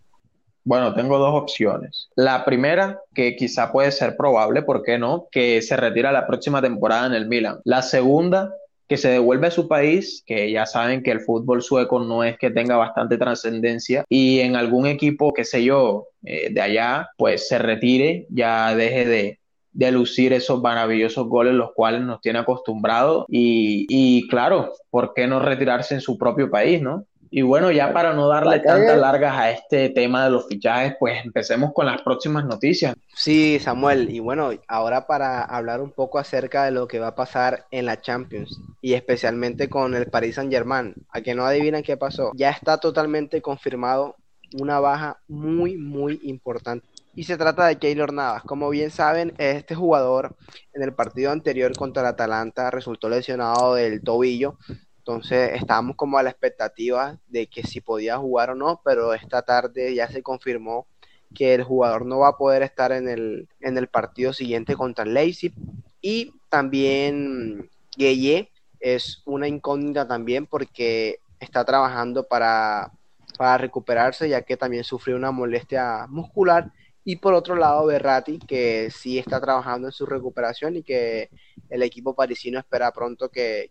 Bueno, 0.65 0.95
tengo 0.95 1.19
dos 1.19 1.33
opciones. 1.33 2.09
La 2.17 2.45
primera, 2.45 3.01
que 3.15 3.37
quizá 3.37 3.71
puede 3.71 3.93
ser 3.93 4.17
probable, 4.17 4.63
¿por 4.63 4.83
qué 4.83 4.99
no? 4.99 5.29
Que 5.31 5.63
se 5.63 5.77
retira 5.77 6.11
la 6.11 6.27
próxima 6.27 6.61
temporada 6.61 7.07
en 7.07 7.13
el 7.13 7.29
Milan. 7.29 7.61
La 7.63 7.83
segunda, 7.83 8.53
que 8.89 8.97
se 8.97 9.11
devuelve 9.11 9.47
a 9.47 9.53
su 9.53 9.69
país, 9.69 10.25
que 10.27 10.51
ya 10.51 10.67
saben 10.67 11.05
que 11.05 11.13
el 11.13 11.21
fútbol 11.21 11.63
sueco 11.63 12.01
no 12.01 12.25
es 12.25 12.37
que 12.39 12.51
tenga 12.51 12.77
bastante 12.77 13.17
trascendencia, 13.17 14.05
y 14.09 14.41
en 14.41 14.57
algún 14.57 14.87
equipo, 14.87 15.33
qué 15.33 15.45
sé 15.45 15.63
yo, 15.63 16.09
eh, 16.25 16.53
de 16.53 16.61
allá, 16.61 17.11
pues 17.17 17.47
se 17.49 17.59
retire, 17.59 18.27
ya 18.31 18.75
deje 18.75 19.07
de, 19.07 19.39
de 19.77 19.93
lucir 19.93 20.33
esos 20.33 20.63
maravillosos 20.63 21.29
goles 21.29 21.53
los 21.53 21.73
cuales 21.75 22.01
nos 22.01 22.23
tiene 22.23 22.39
acostumbrados 22.39 23.27
y, 23.29 24.27
claro, 24.29 24.73
¿por 24.91 25.13
qué 25.13 25.27
no 25.27 25.39
retirarse 25.39 25.95
en 25.95 26.01
su 26.01 26.17
propio 26.17 26.51
país, 26.51 26.81
no? 26.81 27.05
Y 27.29 27.43
bueno, 27.43 27.71
ya 27.71 27.93
para 27.93 28.15
no 28.15 28.29
darle 28.29 28.61
tantas 28.61 28.97
largas 28.97 29.37
a 29.37 29.51
este 29.51 29.91
tema 29.91 30.25
de 30.25 30.31
los 30.31 30.47
fichajes, 30.47 30.95
pues 30.99 31.23
empecemos 31.23 31.73
con 31.75 31.85
las 31.85 32.01
próximas 32.01 32.47
noticias. 32.47 32.95
Sí, 33.15 33.59
Samuel, 33.59 34.09
y 34.11 34.21
bueno, 34.21 34.51
ahora 34.67 35.07
para 35.07 35.43
hablar 35.43 35.83
un 35.83 35.91
poco 35.91 36.19
acerca 36.19 36.65
de 36.65 36.71
lo 36.71 36.89
que 36.89 36.99
va 36.99 37.09
a 37.09 37.15
pasar 37.15 37.67
en 37.71 37.85
la 37.85 38.01
Champions 38.01 38.59
y 38.81 38.95
especialmente 38.95 39.69
con 39.69 39.95
el 39.95 40.07
Paris 40.07 40.37
Saint-Germain, 40.37 40.95
a 41.11 41.21
que 41.21 41.35
no 41.35 41.45
adivinan 41.45 41.83
qué 41.83 41.99
pasó, 41.99 42.31
ya 42.35 42.49
está 42.49 42.79
totalmente 42.79 43.43
confirmado 43.43 44.17
una 44.59 44.81
baja 44.81 45.19
muy, 45.29 45.77
muy 45.77 46.21
importante 46.23 46.87
y 47.17 47.25
se 47.25 47.39
trata 47.39 47.67
de 47.67 47.79
Keylor 47.79 48.13
Navas. 48.13 48.43
Como 48.43 48.69
bien 48.69 48.91
saben, 48.91 49.33
este 49.39 49.75
jugador 49.75 50.37
en 50.75 50.83
el 50.83 50.93
partido 50.93 51.33
anterior 51.33 51.75
contra 51.75 52.03
el 52.03 52.09
Atalanta 52.09 52.71
resultó 52.71 53.09
lesionado 53.09 53.75
del 53.75 54.03
tobillo. 54.03 54.59
Entonces 54.99 55.53
estábamos 55.55 55.97
como 55.97 56.19
a 56.19 56.23
la 56.23 56.29
expectativa 56.29 57.19
de 57.27 57.47
que 57.47 57.63
si 57.63 57.81
podía 57.81 58.19
jugar 58.19 58.51
o 58.51 58.55
no, 58.55 58.83
pero 58.85 59.15
esta 59.15 59.41
tarde 59.41 59.95
ya 59.95 60.09
se 60.09 60.23
confirmó 60.23 60.87
que 61.35 61.55
el 61.55 61.65
jugador 61.65 62.05
no 62.05 62.19
va 62.19 62.29
a 62.29 62.37
poder 62.37 62.63
estar 62.63 62.93
en 62.93 63.09
el, 63.09 63.49
en 63.61 63.79
el 63.79 63.89
partido 63.89 64.35
siguiente 64.35 64.77
contra 64.77 65.05
el 65.05 65.15
Leipzig. 65.15 65.55
Y 66.03 66.35
también 66.51 67.71
Gueye 67.97 68.51
es 68.79 69.23
una 69.25 69.49
incógnita 69.49 70.07
también 70.07 70.45
porque 70.45 71.21
está 71.41 71.65
trabajando 71.65 72.29
para, 72.29 72.93
para 73.39 73.57
recuperarse 73.57 74.29
ya 74.29 74.43
que 74.43 74.59
también 74.59 74.85
sufrió 74.85 75.17
una 75.17 75.31
molestia 75.31 76.07
muscular 76.11 76.73
y 77.09 77.15
por 77.15 77.35
otro 77.35 77.55
lado, 77.55 77.87
Berratti, 77.87 78.41
que 78.41 78.91
sí 78.91 79.17
está 79.17 79.41
trabajando 79.41 79.87
en 79.87 79.93
su 79.93 80.07
recuperación 80.07 80.75
y 80.75 80.83
que 80.83 81.31
el 81.71 81.85
equipo 81.85 82.17
parisino 82.17 82.59
espera 82.59 82.91
pronto 82.91 83.29
que 83.29 83.71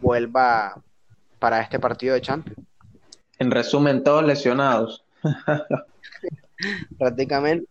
vuelva 0.00 0.80
para 1.40 1.60
este 1.60 1.80
partido 1.80 2.14
de 2.14 2.20
Champions. 2.20 2.64
En 3.40 3.50
resumen, 3.50 4.04
todos 4.04 4.24
lesionados. 4.24 5.04
Prácticamente. 6.98 7.68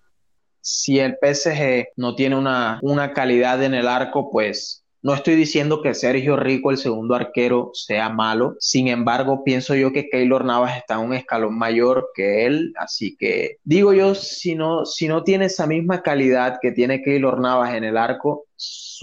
Si 0.60 1.00
el 1.00 1.18
PSG 1.22 1.94
no 1.96 2.14
tiene 2.14 2.36
una, 2.36 2.78
una 2.82 3.14
calidad 3.14 3.64
en 3.64 3.76
el 3.76 3.88
arco, 3.88 4.30
pues 4.30 4.84
no 5.02 5.14
estoy 5.14 5.36
diciendo 5.36 5.82
que 5.82 5.94
Sergio 5.94 6.36
Rico, 6.36 6.72
el 6.72 6.78
segundo 6.78 7.16
arquero, 7.16 7.72
sea 7.74 8.10
malo. 8.10 8.56
Sin 8.60 8.88
embargo, 8.88 9.44
pienso 9.44 9.76
yo 9.76 9.92
que 9.94 10.10
Keylor 10.10 10.44
Navas 10.44 10.78
está 10.78 10.96
en 10.96 11.02
un 11.02 11.14
escalón 11.14 11.58
mayor 11.58 12.10
que 12.16 12.46
él. 12.46 12.74
Así 12.78 13.16
que 13.16 13.58
digo 13.64 13.94
yo, 13.94 14.16
si 14.16 14.56
no, 14.56 14.86
si 14.86 15.08
no 15.08 15.24
tiene 15.24 15.46
esa 15.46 15.68
misma 15.68 16.02
calidad 16.02 16.58
que 16.62 16.72
tiene 16.72 17.02
Keylor 17.02 17.40
Navas 17.40 17.76
en 17.76 17.84
el 17.84 17.98
arco, 17.98 18.46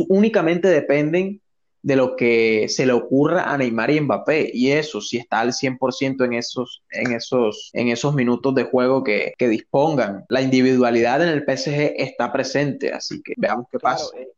únicamente 0.09 0.69
dependen 0.69 1.41
de 1.85 1.97
lo 1.97 2.17
que 2.17 2.67
se 2.71 2.87
le 2.87 2.95
ocurra 2.95 3.53
a 3.53 3.59
Neymar 3.59 3.91
y 3.91 4.01
Mbappé. 4.01 4.51
Y 4.55 4.73
eso, 4.73 5.03
si 5.03 5.19
está 5.19 5.41
al 5.41 5.53
100% 5.53 6.25
en 6.25 6.33
esos, 6.33 6.83
en, 6.91 7.13
esos, 7.13 7.71
en 7.75 7.89
esos 7.89 8.15
minutos 8.15 8.55
de 8.55 8.65
juego 8.65 9.05
que, 9.05 9.35
dispongan. 9.39 10.25
La 10.31 10.41
individualidad 10.41 11.23
en 11.23 11.29
el 11.29 11.45
PSG 11.45 11.95
está 11.99 12.33
presente, 12.33 12.91
así 12.91 13.23
que 13.23 13.35
veamos 13.37 13.67
qué 13.71 13.79
pasa. 13.79 14.07
Eh, 14.19 14.29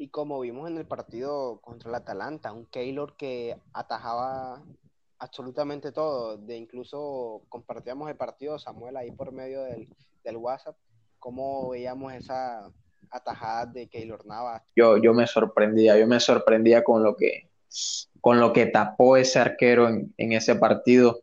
y 0.00 0.08
como 0.08 0.40
vimos 0.40 0.70
en 0.70 0.78
el 0.78 0.86
partido 0.86 1.60
contra 1.60 1.90
el 1.90 1.94
Atalanta, 1.94 2.52
un 2.52 2.64
Keylor 2.64 3.16
que 3.18 3.58
atajaba 3.74 4.62
absolutamente 5.18 5.92
todo, 5.92 6.38
de 6.38 6.56
incluso 6.56 7.42
compartíamos 7.50 8.08
el 8.08 8.16
partido, 8.16 8.58
Samuel, 8.58 8.96
ahí 8.96 9.10
por 9.10 9.30
medio 9.30 9.62
del, 9.62 9.86
WhatsApp, 10.38 10.74
cómo 11.18 11.68
veíamos 11.68 12.14
esa 12.14 12.72
atajada 13.10 13.66
de 13.66 13.88
Keylor 13.88 14.24
Navas. 14.24 14.62
Yo, 14.74 14.96
yo 14.96 15.12
me 15.12 15.26
sorprendía, 15.26 15.98
yo 15.98 16.06
me 16.06 16.18
sorprendía 16.18 16.82
con 16.82 17.02
lo 17.02 17.14
que, 17.14 17.50
con 18.22 18.40
lo 18.40 18.54
que 18.54 18.64
tapó 18.64 19.18
ese 19.18 19.38
arquero 19.38 19.86
en, 19.86 20.14
ese 20.16 20.54
partido. 20.54 21.20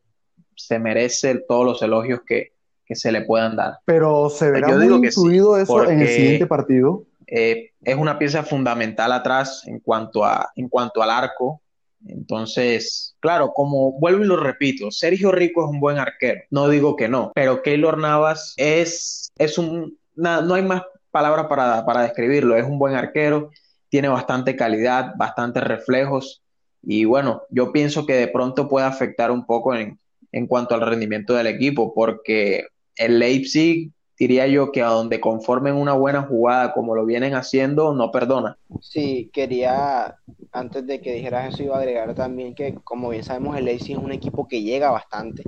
Se 0.56 0.78
merece 0.78 1.44
todos 1.48 1.66
los 1.66 1.82
elogios 1.82 2.22
que, 2.28 2.54
se 2.92 3.12
le 3.12 3.22
puedan 3.22 3.56
dar. 3.56 3.80
Pero 3.86 4.30
se 4.30 4.52
verá 4.52 4.78
muy 4.78 5.08
incluido 5.08 5.58
eso 5.58 5.90
en 5.90 6.00
el 6.00 6.08
siguiente 6.08 6.46
partido. 6.46 7.08
Eh, 7.28 7.72
es 7.84 7.96
una 7.96 8.18
pieza 8.18 8.44
fundamental 8.44 9.12
atrás 9.12 9.64
en 9.68 9.80
cuanto, 9.80 10.24
a, 10.26 10.52
en 10.56 10.70
cuanto 10.70 11.04
al 11.04 11.12
arco. 11.12 11.62
Entonces, 12.06 13.16
claro, 13.20 13.52
como 13.54 14.00
vuelvo 14.00 14.24
y 14.24 14.28
lo 14.28 14.38
repito, 14.38 14.92
Sergio 14.92 15.32
Rico 15.32 15.66
es 15.66 15.70
un 15.70 15.80
buen 15.80 15.98
arquero, 15.98 16.42
no 16.52 16.70
digo 16.70 16.96
que 16.96 17.10
no, 17.10 17.32
pero 17.34 17.64
Keylor 17.64 17.98
Navas 17.98 18.54
es, 18.56 19.32
es 19.38 19.58
un, 19.58 19.98
no 20.16 20.54
hay 20.54 20.62
más 20.62 20.84
palabras 21.10 21.48
para, 21.48 21.84
para 21.86 22.04
describirlo, 22.04 22.56
es 22.56 22.66
un 22.66 22.78
buen 22.78 22.94
arquero, 22.96 23.50
tiene 23.90 24.08
bastante 24.10 24.56
calidad, 24.56 25.14
bastantes 25.18 25.64
reflejos. 25.64 26.44
Y 26.84 27.06
bueno, 27.06 27.42
yo 27.50 27.72
pienso 27.72 28.06
que 28.06 28.14
de 28.14 28.28
pronto 28.28 28.70
puede 28.70 28.86
afectar 28.86 29.32
un 29.32 29.46
poco 29.46 29.74
en, 29.74 30.00
en 30.32 30.48
cuanto 30.48 30.76
al 30.76 30.82
rendimiento 30.82 31.34
del 31.34 31.48
equipo, 31.48 31.94
porque 31.94 32.68
el 32.96 33.20
Leipzig 33.20 33.92
diría 34.20 34.48
yo 34.48 34.72
que 34.72 34.82
a 34.82 34.88
donde 34.88 35.20
conformen 35.22 35.76
una 35.76 35.94
buena 35.94 36.24
jugada 36.24 36.74
como 36.74 36.96
lo 36.96 37.06
vienen 37.06 37.36
haciendo, 37.36 37.94
no 37.94 38.12
perdona. 38.12 38.58
Sí, 38.82 39.30
quería, 39.34 40.18
antes 40.52 40.86
de 40.86 41.02
que 41.02 41.14
dijeras 41.14 41.54
eso, 41.54 41.64
iba 41.64 41.78
a 41.78 41.80
agregar 41.80 42.14
también 42.16 42.54
que, 42.54 42.76
como 42.84 43.10
bien 43.10 43.24
sabemos, 43.24 43.58
el 43.58 43.66
Leipzig 43.66 43.98
es 43.98 44.04
un 44.04 44.12
equipo 44.12 44.48
que 44.48 44.62
llega 44.62 44.92
bastante. 44.92 45.44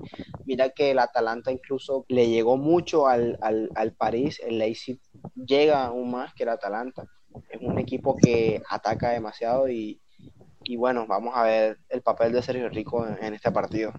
Mira 0.45 0.69
que 0.69 0.91
el 0.91 0.99
Atalanta 0.99 1.51
incluso 1.51 2.05
le 2.07 2.29
llegó 2.29 2.57
mucho 2.57 3.07
al, 3.07 3.37
al, 3.41 3.69
al 3.75 3.93
París, 3.93 4.39
el 4.45 4.57
Leipzig 4.57 4.99
llega 5.35 5.85
aún 5.85 6.11
más 6.11 6.33
que 6.33 6.43
el 6.43 6.49
Atalanta. 6.49 7.05
Es 7.49 7.59
un 7.61 7.77
equipo 7.77 8.15
que 8.17 8.61
ataca 8.69 9.11
demasiado 9.11 9.69
y, 9.69 10.01
y 10.63 10.77
bueno, 10.77 11.05
vamos 11.07 11.35
a 11.35 11.43
ver 11.43 11.79
el 11.89 12.01
papel 12.01 12.31
de 12.33 12.41
Sergio 12.41 12.69
Rico 12.69 13.05
en 13.07 13.33
este 13.33 13.51
partido. 13.51 13.93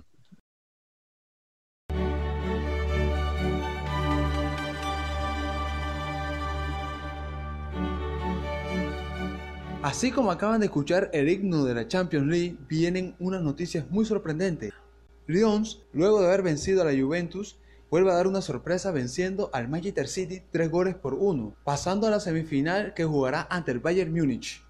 Así 9.82 10.10
como 10.10 10.30
acaban 10.30 10.60
de 10.60 10.66
escuchar 10.66 11.08
el 11.14 11.30
himno 11.30 11.64
de 11.64 11.72
la 11.72 11.88
Champions 11.88 12.26
League, 12.26 12.58
vienen 12.68 13.14
unas 13.18 13.40
noticias 13.40 13.90
muy 13.90 14.04
sorprendentes. 14.04 14.75
Lyons, 15.26 15.80
luego 15.94 16.20
de 16.20 16.26
haber 16.26 16.42
vencido 16.42 16.82
a 16.82 16.84
la 16.84 16.92
Juventus 16.92 17.56
vuelve 17.90 18.10
a 18.10 18.14
dar 18.14 18.26
una 18.26 18.42
sorpresa 18.42 18.90
venciendo 18.90 19.49
al 19.54 19.68
Manchester 19.68 20.06
City 20.06 20.42
tres 20.50 20.70
goles 20.70 20.96
por 20.96 21.14
uno, 21.14 21.54
pasando 21.64 22.06
a 22.06 22.10
la 22.10 22.20
semifinal 22.20 22.92
que 22.92 23.06
jugará 23.06 23.46
ante 23.49 23.72
el 23.72 23.80
Bayern 23.80 24.12
Múnich. 24.12 24.62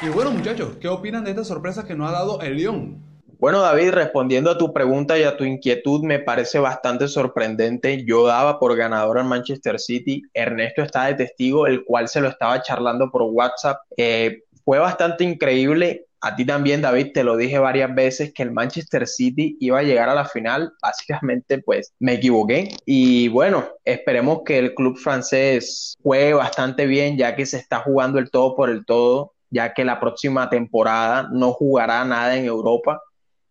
Y 0.00 0.08
bueno 0.10 0.30
muchachos, 0.30 0.76
¿qué 0.80 0.86
opinan 0.86 1.24
de 1.24 1.30
esta 1.30 1.42
sorpresa 1.42 1.84
que 1.84 1.96
nos 1.96 2.08
ha 2.08 2.12
dado 2.12 2.40
el 2.42 2.54
Lyon? 2.54 3.07
Bueno, 3.38 3.60
David, 3.60 3.90
respondiendo 3.90 4.50
a 4.50 4.58
tu 4.58 4.72
pregunta 4.72 5.16
y 5.16 5.22
a 5.22 5.36
tu 5.36 5.44
inquietud, 5.44 6.02
me 6.02 6.18
parece 6.18 6.58
bastante 6.58 7.06
sorprendente. 7.06 8.04
Yo 8.04 8.26
daba 8.26 8.58
por 8.58 8.76
ganador 8.76 9.16
al 9.16 9.26
Manchester 9.26 9.78
City. 9.78 10.22
Ernesto 10.34 10.82
está 10.82 11.04
de 11.06 11.14
testigo, 11.14 11.68
el 11.68 11.84
cual 11.84 12.08
se 12.08 12.20
lo 12.20 12.26
estaba 12.26 12.60
charlando 12.62 13.12
por 13.12 13.22
WhatsApp. 13.22 13.78
Eh, 13.96 14.42
fue 14.64 14.80
bastante 14.80 15.22
increíble. 15.22 16.06
A 16.20 16.34
ti 16.34 16.44
también, 16.44 16.82
David, 16.82 17.12
te 17.14 17.22
lo 17.22 17.36
dije 17.36 17.60
varias 17.60 17.94
veces 17.94 18.32
que 18.34 18.42
el 18.42 18.50
Manchester 18.50 19.06
City 19.06 19.56
iba 19.60 19.78
a 19.78 19.84
llegar 19.84 20.08
a 20.08 20.16
la 20.16 20.24
final. 20.24 20.72
Básicamente, 20.82 21.62
pues 21.62 21.94
me 22.00 22.14
equivoqué. 22.14 22.70
Y 22.86 23.28
bueno, 23.28 23.68
esperemos 23.84 24.40
que 24.44 24.58
el 24.58 24.74
club 24.74 24.98
francés 24.98 25.94
juegue 26.02 26.34
bastante 26.34 26.86
bien, 26.86 27.16
ya 27.16 27.36
que 27.36 27.46
se 27.46 27.58
está 27.58 27.78
jugando 27.78 28.18
el 28.18 28.32
todo 28.32 28.56
por 28.56 28.68
el 28.68 28.84
todo, 28.84 29.34
ya 29.48 29.74
que 29.74 29.84
la 29.84 30.00
próxima 30.00 30.50
temporada 30.50 31.28
no 31.32 31.52
jugará 31.52 32.04
nada 32.04 32.36
en 32.36 32.44
Europa 32.44 33.00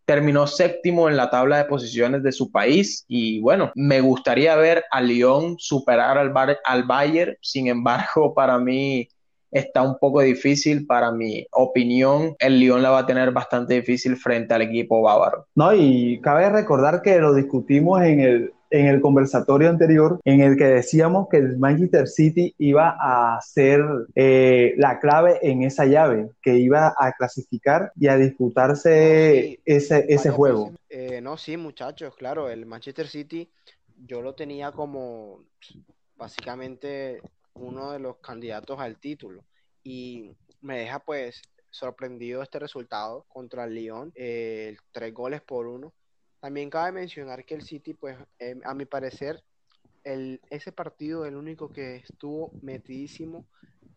terminó 0.08 0.48
séptimo 0.48 1.10
en 1.10 1.18
la 1.18 1.30
tabla 1.30 1.58
de 1.58 1.66
posiciones 1.66 2.24
de 2.24 2.32
su 2.32 2.50
país 2.50 3.04
y 3.10 3.42
bueno, 3.42 3.74
me 3.76 4.00
gustaría 4.00 4.56
ver 4.56 4.86
a 4.90 5.02
Lyon 5.02 5.58
superar 5.60 6.18
al, 6.18 6.34
al 6.64 6.84
Bayern, 6.84 7.36
sin 7.42 7.68
embargo, 7.68 8.34
para 8.34 8.58
mí 8.58 9.10
está 9.52 9.82
un 9.82 9.98
poco 10.00 10.22
difícil, 10.22 10.86
para 10.86 11.12
mi 11.12 11.46
opinión, 11.52 12.36
el 12.40 12.58
Lyon 12.58 12.82
la 12.82 12.92
va 12.92 13.00
a 13.00 13.06
tener 13.06 13.32
bastante 13.32 13.74
difícil 13.74 14.16
frente 14.16 14.54
al 14.54 14.62
equipo 14.62 15.02
bávaro. 15.02 15.46
No, 15.56 15.74
y 15.74 16.22
cabe 16.22 16.50
recordar 16.50 17.02
que 17.02 17.20
lo 17.20 17.34
discutimos 17.34 18.02
en 18.02 18.22
el, 18.22 18.54
en 18.70 18.88
el 18.88 19.02
conversatorio 19.02 19.70
anterior 19.70 20.20
en 20.24 20.42
el 20.42 20.58
que 20.58 20.66
decíamos 20.66 21.28
que 21.30 21.38
el 21.38 21.58
Manchester 21.58 22.08
City 22.08 22.54
iba 22.58 22.96
a 23.00 23.40
ser 23.42 23.82
eh, 24.16 24.74
la 24.78 25.00
clave 25.00 25.40
en 25.42 25.64
esa 25.64 25.86
llave, 25.86 26.30
que 26.42 26.58
iba 26.58 26.94
a 26.98 27.12
clasificar 27.14 27.92
y 27.96 28.08
a 28.08 28.18
disputarse 28.18 29.60
ese, 29.66 30.06
ese 30.10 30.30
juego. 30.30 30.72
Eh, 30.90 31.22
no, 31.22 31.38
sí, 31.38 31.58
muchachos, 31.58 32.16
claro, 32.16 32.50
el 32.50 32.66
Manchester 32.66 33.08
City 33.08 33.50
yo 34.06 34.22
lo 34.22 34.36
tenía 34.36 34.72
como 34.72 35.44
básicamente 36.16 37.22
uno 37.54 37.92
de 37.92 38.00
los 38.00 38.18
candidatos 38.18 38.80
al 38.80 38.98
título. 39.00 39.44
Y 39.84 40.36
me 40.62 40.80
deja 40.80 41.00
pues 41.00 41.42
sorprendido 41.70 42.42
este 42.42 42.60
resultado 42.60 43.26
contra 43.28 43.66
el 43.66 43.76
Lyon, 43.76 44.12
eh, 44.16 44.76
tres 44.92 45.14
goles 45.14 45.42
por 45.42 45.68
uno 45.68 45.94
también 46.40 46.70
cabe 46.70 46.92
mencionar 46.92 47.46
que 47.46 47.56
el 47.56 47.62
City, 47.64 47.94
pues, 47.94 48.18
em, 48.40 48.62
a 48.66 48.74
mi 48.74 48.86
parecer, 48.86 49.44
el, 50.04 50.42
ese 50.50 50.72
partido, 50.72 51.26
el 51.26 51.36
único 51.36 51.72
que 51.72 51.98
estuvo 51.98 52.52
metidísimo, 52.62 53.46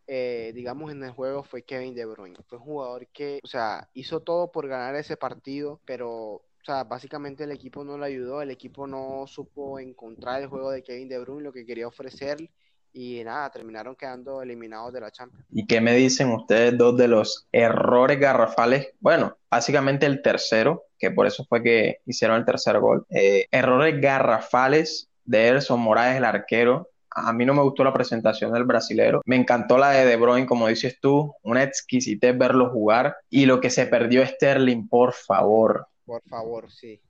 eh, 0.07 0.53
digamos, 0.55 0.91
en 0.91 1.03
el 1.05 1.13
juego 1.13 1.45
fue 1.45 1.63
Kevin 1.63 1.95
De 1.95 2.05
Bruyne. 2.05 2.37
Fue 2.49 2.59
un 2.59 2.65
jugador 2.65 3.07
que, 3.09 3.39
o 3.45 3.47
sea, 3.47 3.89
hizo 3.95 4.21
todo 4.21 4.51
por 4.51 4.67
ganar 4.69 4.97
ese 4.97 5.17
partido, 5.17 5.81
pero, 5.85 6.11
o 6.13 6.45
sea, 6.65 6.85
básicamente 6.85 7.45
el 7.45 7.53
equipo 7.53 7.85
no 7.85 7.97
le 7.97 8.07
ayudó, 8.07 8.43
el 8.43 8.51
equipo 8.51 8.87
no 8.87 9.27
supo 9.27 9.79
encontrar 9.79 10.43
el 10.43 10.49
juego 10.49 10.71
de 10.71 10.83
Kevin 10.83 11.09
De 11.09 11.19
Bruyne, 11.21 11.45
lo 11.45 11.53
que 11.53 11.67
quería 11.67 11.87
ofrecer 11.87 12.51
y 12.93 13.23
nada, 13.25 13.51
terminaron 13.51 13.95
quedando 13.95 14.43
eliminados 14.43 14.93
de 14.93 15.01
la 15.01 15.11
Champions. 15.11 15.47
¿Y 15.51 15.67
qué 15.67 15.81
me 15.81 15.95
dicen 15.95 16.31
ustedes 16.31 16.77
dos 16.77 16.97
de 16.97 17.09
los 17.09 17.47
errores 17.53 18.19
garrafales? 18.19 18.89
Bueno, 19.01 19.37
básicamente 19.51 20.07
el 20.07 20.23
tercero, 20.23 20.85
que 20.99 21.11
por 21.11 21.27
eso 21.27 21.45
fue 21.45 21.63
que 21.63 21.99
hicieron 22.07 22.39
el 22.39 22.45
tercer 22.45 22.79
gol. 22.81 23.07
Eh, 23.11 23.47
errores 23.51 24.01
garrafales 24.01 25.09
de 25.25 25.47
Erson 25.47 25.81
Moraes, 25.81 26.17
el 26.17 26.25
arquero. 26.25 26.89
A 27.11 27.33
mí 27.33 27.45
no 27.45 27.55
me 27.55 27.63
gustó 27.63 27.85
la 27.85 27.93
presentación 27.93 28.53
del 28.53 28.65
brasilero. 28.65 29.21
Me 29.25 29.37
encantó 29.37 29.79
la 29.79 29.91
de 29.91 30.07
De 30.07 30.17
Bruyne, 30.17 30.47
como 30.47 30.69
dices 30.69 30.99
tú, 31.01 31.35
una 31.43 31.63
exquisitez 31.63 32.37
verlo 32.37 32.71
jugar. 32.71 33.17
Y 33.29 33.47
lo 33.47 33.61
que 33.61 33.71
se 33.71 33.87
perdió 33.87 34.25
Sterling, 34.25 34.89
por 34.89 35.13
favor. 35.13 35.87
Por 36.05 36.23
favor, 36.29 36.71
sí. 36.71 37.01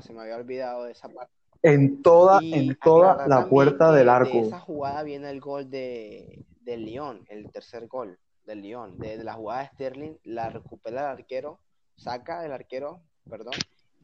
se 0.00 0.12
me 0.12 0.22
había 0.22 0.36
olvidado 0.36 0.84
de 0.84 0.92
esa 0.92 1.08
parte 1.08 1.37
en 1.62 2.02
toda, 2.02 2.40
en 2.42 2.76
toda 2.76 3.26
la 3.26 3.48
puerta 3.48 3.92
del 3.92 4.08
arco. 4.08 4.38
De 4.38 4.46
esa 4.48 4.60
jugada 4.60 5.02
viene 5.02 5.30
el 5.30 5.40
gol 5.40 5.70
de, 5.70 6.44
del 6.60 6.84
León, 6.84 7.24
el 7.28 7.50
tercer 7.50 7.86
gol 7.86 8.18
del 8.44 8.62
León. 8.62 8.98
De, 8.98 9.22
la 9.22 9.34
jugada 9.34 9.62
de 9.62 9.68
Sterling, 9.68 10.16
la 10.24 10.50
recupera 10.50 11.00
el 11.00 11.18
arquero, 11.18 11.58
saca 11.96 12.44
el 12.44 12.52
arquero, 12.52 13.00
perdón, 13.28 13.54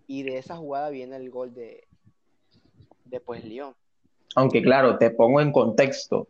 y 0.06 0.22
de 0.22 0.38
esa 0.38 0.56
jugada 0.56 0.90
viene 0.90 1.16
el 1.16 1.30
gol 1.30 1.54
de, 1.54 1.86
de 3.04 3.20
pues 3.20 3.44
León. 3.44 3.74
Aunque 4.34 4.62
claro, 4.62 4.98
te 4.98 5.10
pongo 5.10 5.40
en 5.40 5.52
contexto. 5.52 6.28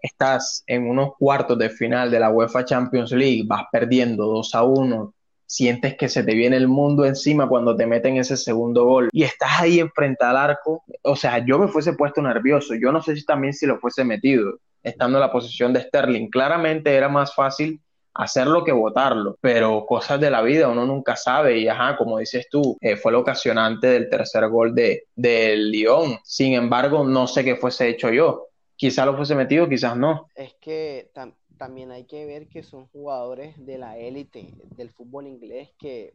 Estás 0.00 0.62
en 0.66 0.88
unos 0.88 1.16
cuartos 1.16 1.58
de 1.58 1.70
final 1.70 2.10
de 2.10 2.20
la 2.20 2.30
UEFA 2.30 2.64
Champions 2.64 3.12
League, 3.12 3.44
vas 3.46 3.64
perdiendo 3.72 4.26
2 4.26 4.54
a 4.54 4.62
1, 4.62 5.14
sientes 5.46 5.96
que 5.96 6.08
se 6.08 6.22
te 6.22 6.34
viene 6.34 6.56
el 6.56 6.68
mundo 6.68 7.04
encima 7.04 7.48
cuando 7.48 7.76
te 7.76 7.86
meten 7.86 8.16
ese 8.16 8.36
segundo 8.36 8.84
gol 8.84 9.08
y 9.12 9.22
estás 9.22 9.60
ahí 9.60 9.80
enfrente 9.80 10.24
al 10.24 10.36
arco, 10.36 10.84
o 11.02 11.16
sea, 11.16 11.44
yo 11.44 11.58
me 11.58 11.68
fuese 11.68 11.94
puesto 11.94 12.20
nervioso, 12.20 12.74
yo 12.74 12.92
no 12.92 13.02
sé 13.02 13.16
si 13.16 13.24
también 13.24 13.52
si 13.52 13.66
lo 13.66 13.78
fuese 13.78 14.04
metido, 14.04 14.58
estando 14.82 15.18
en 15.18 15.22
la 15.22 15.32
posición 15.32 15.72
de 15.72 15.82
Sterling, 15.82 16.28
claramente 16.28 16.94
era 16.94 17.08
más 17.08 17.34
fácil 17.34 17.80
hacerlo 18.16 18.64
que 18.64 18.72
votarlo, 18.72 19.36
pero 19.40 19.84
cosas 19.86 20.20
de 20.20 20.30
la 20.30 20.42
vida 20.42 20.68
uno 20.68 20.86
nunca 20.86 21.16
sabe. 21.16 21.58
Y 21.58 21.68
ajá, 21.68 21.96
como 21.96 22.18
dices 22.18 22.48
tú, 22.50 22.76
eh, 22.80 22.96
fue 22.96 23.12
el 23.12 23.16
ocasionante 23.16 23.88
del 23.88 24.08
tercer 24.08 24.48
gol 24.48 24.74
de 24.74 25.04
del 25.14 25.70
Lyon, 25.70 26.18
sin 26.24 26.54
embargo, 26.54 27.04
no 27.04 27.26
sé 27.26 27.44
qué 27.44 27.56
fuese 27.56 27.88
hecho 27.88 28.10
yo, 28.10 28.48
quizás 28.74 29.06
lo 29.06 29.16
fuese 29.16 29.34
metido, 29.34 29.68
quizás 29.68 29.96
no. 29.96 30.28
Es 30.34 30.54
que 30.60 31.10
también 31.56 31.90
hay 31.90 32.04
que 32.04 32.26
ver 32.26 32.48
que 32.48 32.62
son 32.62 32.86
jugadores 32.88 33.54
de 33.64 33.78
la 33.78 33.98
élite 33.98 34.54
del 34.76 34.90
fútbol 34.90 35.26
inglés 35.26 35.70
que 35.78 36.12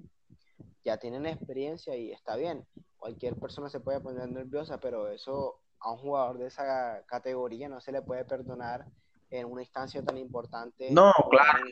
ya 0.84 0.97
tienen 0.97 1.25
experiencia 1.25 1.95
y 1.95 2.12
está 2.12 2.36
bien. 2.36 2.65
Cualquier 2.97 3.36
persona 3.36 3.69
se 3.69 3.80
puede 3.80 3.99
poner 3.99 4.30
nerviosa, 4.30 4.80
pero 4.80 5.10
eso 5.10 5.60
a 5.80 5.91
un 5.91 5.97
jugador 5.97 6.38
de 6.38 6.47
esa 6.47 7.04
categoría 7.08 7.67
no 7.67 7.82
se 7.82 7.91
le 7.91 8.01
puede 8.01 8.25
perdonar 8.25 8.86
en 9.30 9.45
una 9.45 9.62
instancia 9.62 10.04
tan 10.04 10.17
importante. 10.17 10.89
No, 10.91 11.12
claro, 11.30 11.63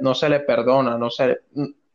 no, 0.00 0.14
se, 0.14 0.28
le, 0.28 0.40
perdona, 0.40 0.98
no 0.98 1.10
se, 1.10 1.40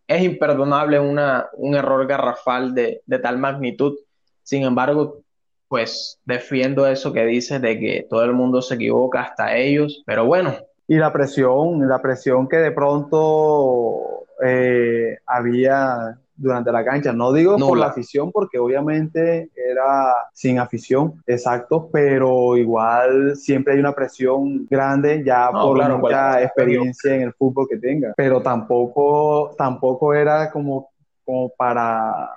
es 0.08 0.24
imperdonable 0.24 1.00
una, 1.00 1.50
un 1.54 1.76
error 1.76 2.06
garrafal 2.08 2.74
de, 2.74 3.02
de 3.06 3.20
tal 3.20 3.38
magnitud. 3.38 3.96
Sin 4.44 4.64
embargo, 4.64 5.22
pues 5.68 6.20
defiendo 6.26 6.86
eso 6.88 7.14
que 7.14 7.26
dices 7.26 7.62
de 7.62 7.80
que 7.80 8.08
todo 8.10 8.26
el 8.26 8.34
mundo 8.34 8.62
se 8.62 8.76
equivoca, 8.76 9.22
hasta 9.22 9.56
ellos, 9.56 10.04
pero 10.06 10.26
bueno, 10.26 10.58
y 10.92 10.98
la 10.98 11.14
presión, 11.14 11.88
la 11.88 12.02
presión 12.02 12.50
que 12.50 12.58
de 12.58 12.72
pronto 12.74 14.26
eh, 14.44 15.20
había 15.26 16.20
durante 16.36 16.70
la 16.70 16.84
cancha. 16.84 17.14
No 17.14 17.32
digo 17.32 17.56
por 17.56 17.78
la 17.78 17.86
afición, 17.86 18.30
porque 18.30 18.60
obviamente 18.60 19.50
era 19.56 20.14
sin 20.34 20.60
afición, 20.60 21.14
exacto, 21.26 21.90
pero 21.94 22.58
igual 22.58 23.38
siempre 23.38 23.76
hay 23.76 23.80
una 23.80 23.96
presión 23.96 24.68
grande 24.70 25.24
ya 25.26 25.50
por 25.50 25.78
la 25.78 25.96
mucha 25.96 26.44
experiencia 26.44 27.16
en 27.16 27.22
el 27.22 27.34
fútbol 27.36 27.68
que 27.70 27.78
tenga. 27.78 28.14
Pero 28.18 28.42
tampoco, 28.42 29.56
tampoco 29.58 30.14
era 30.14 30.52
como, 30.52 30.90
como 31.24 31.54
para 31.56 32.32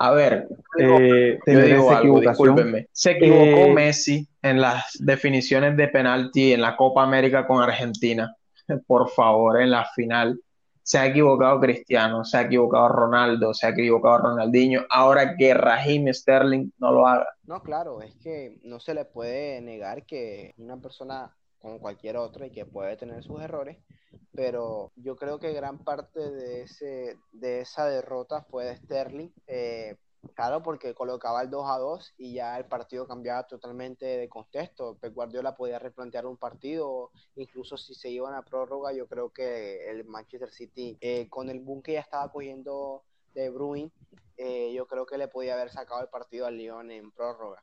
a 0.00 0.12
ver, 0.12 0.48
eh, 0.78 1.38
yo 1.44 1.60
digo 1.60 1.90
algo, 1.90 2.20
discúlpenme. 2.20 2.86
Se 2.92 3.12
equivocó 3.12 3.66
eh, 3.66 3.72
Messi 3.72 4.28
en 4.42 4.60
las 4.60 4.96
definiciones 5.00 5.76
de 5.76 5.88
penalti 5.88 6.52
en 6.52 6.60
la 6.60 6.76
Copa 6.76 7.02
América 7.02 7.46
con 7.46 7.60
Argentina. 7.60 8.32
Por 8.86 9.10
favor, 9.10 9.60
en 9.60 9.70
la 9.70 9.84
final. 9.86 10.40
Se 10.82 10.98
ha 10.98 11.06
equivocado 11.06 11.60
Cristiano, 11.60 12.24
se 12.24 12.38
ha 12.38 12.42
equivocado 12.42 12.88
Ronaldo, 12.88 13.52
se 13.52 13.66
ha 13.66 13.70
equivocado 13.70 14.18
Ronaldinho. 14.18 14.86
Ahora 14.88 15.36
que 15.36 15.52
Raheem 15.52 16.10
Sterling 16.14 16.70
no 16.78 16.92
lo 16.92 17.06
haga. 17.06 17.26
No, 17.42 17.62
claro, 17.62 18.00
es 18.00 18.14
que 18.16 18.58
no 18.62 18.80
se 18.80 18.94
le 18.94 19.04
puede 19.04 19.60
negar 19.60 20.06
que 20.06 20.54
una 20.56 20.78
persona 20.78 21.34
como 21.58 21.80
cualquier 21.80 22.16
otro 22.16 22.46
y 22.46 22.50
que 22.50 22.64
puede 22.64 22.96
tener 22.96 23.22
sus 23.22 23.42
errores, 23.42 23.76
pero 24.38 24.92
yo 24.94 25.16
creo 25.16 25.40
que 25.40 25.52
gran 25.52 25.78
parte 25.78 26.20
de, 26.20 26.62
ese, 26.62 27.18
de 27.32 27.60
esa 27.60 27.86
derrota 27.86 28.42
fue 28.42 28.66
de 28.66 28.76
Sterling. 28.76 29.30
Eh, 29.48 29.96
claro, 30.32 30.62
porque 30.62 30.94
colocaba 30.94 31.42
el 31.42 31.50
2 31.50 31.64
a 31.68 31.78
2 31.78 32.14
y 32.18 32.34
ya 32.34 32.56
el 32.56 32.66
partido 32.66 33.08
cambiaba 33.08 33.48
totalmente 33.48 34.06
de 34.06 34.28
contexto. 34.28 34.96
Pep 35.00 35.12
Guardiola 35.12 35.56
podía 35.56 35.80
replantear 35.80 36.24
un 36.24 36.36
partido, 36.36 37.10
incluso 37.34 37.76
si 37.76 37.94
se 37.94 38.10
iban 38.10 38.32
a 38.34 38.42
prórroga, 38.42 38.92
yo 38.92 39.08
creo 39.08 39.30
que 39.30 39.90
el 39.90 40.04
Manchester 40.04 40.52
City, 40.52 40.96
eh, 41.00 41.26
con 41.28 41.50
el 41.50 41.58
boom 41.58 41.82
que 41.82 41.94
ya 41.94 42.00
estaba 42.00 42.30
cogiendo 42.30 43.02
de 43.34 43.50
Bruin, 43.50 43.90
eh, 44.36 44.72
yo 44.72 44.86
creo 44.86 45.04
que 45.04 45.18
le 45.18 45.26
podía 45.26 45.54
haber 45.54 45.70
sacado 45.70 46.00
el 46.00 46.08
partido 46.10 46.46
al 46.46 46.56
Lyon 46.56 46.92
en 46.92 47.10
prórroga. 47.10 47.60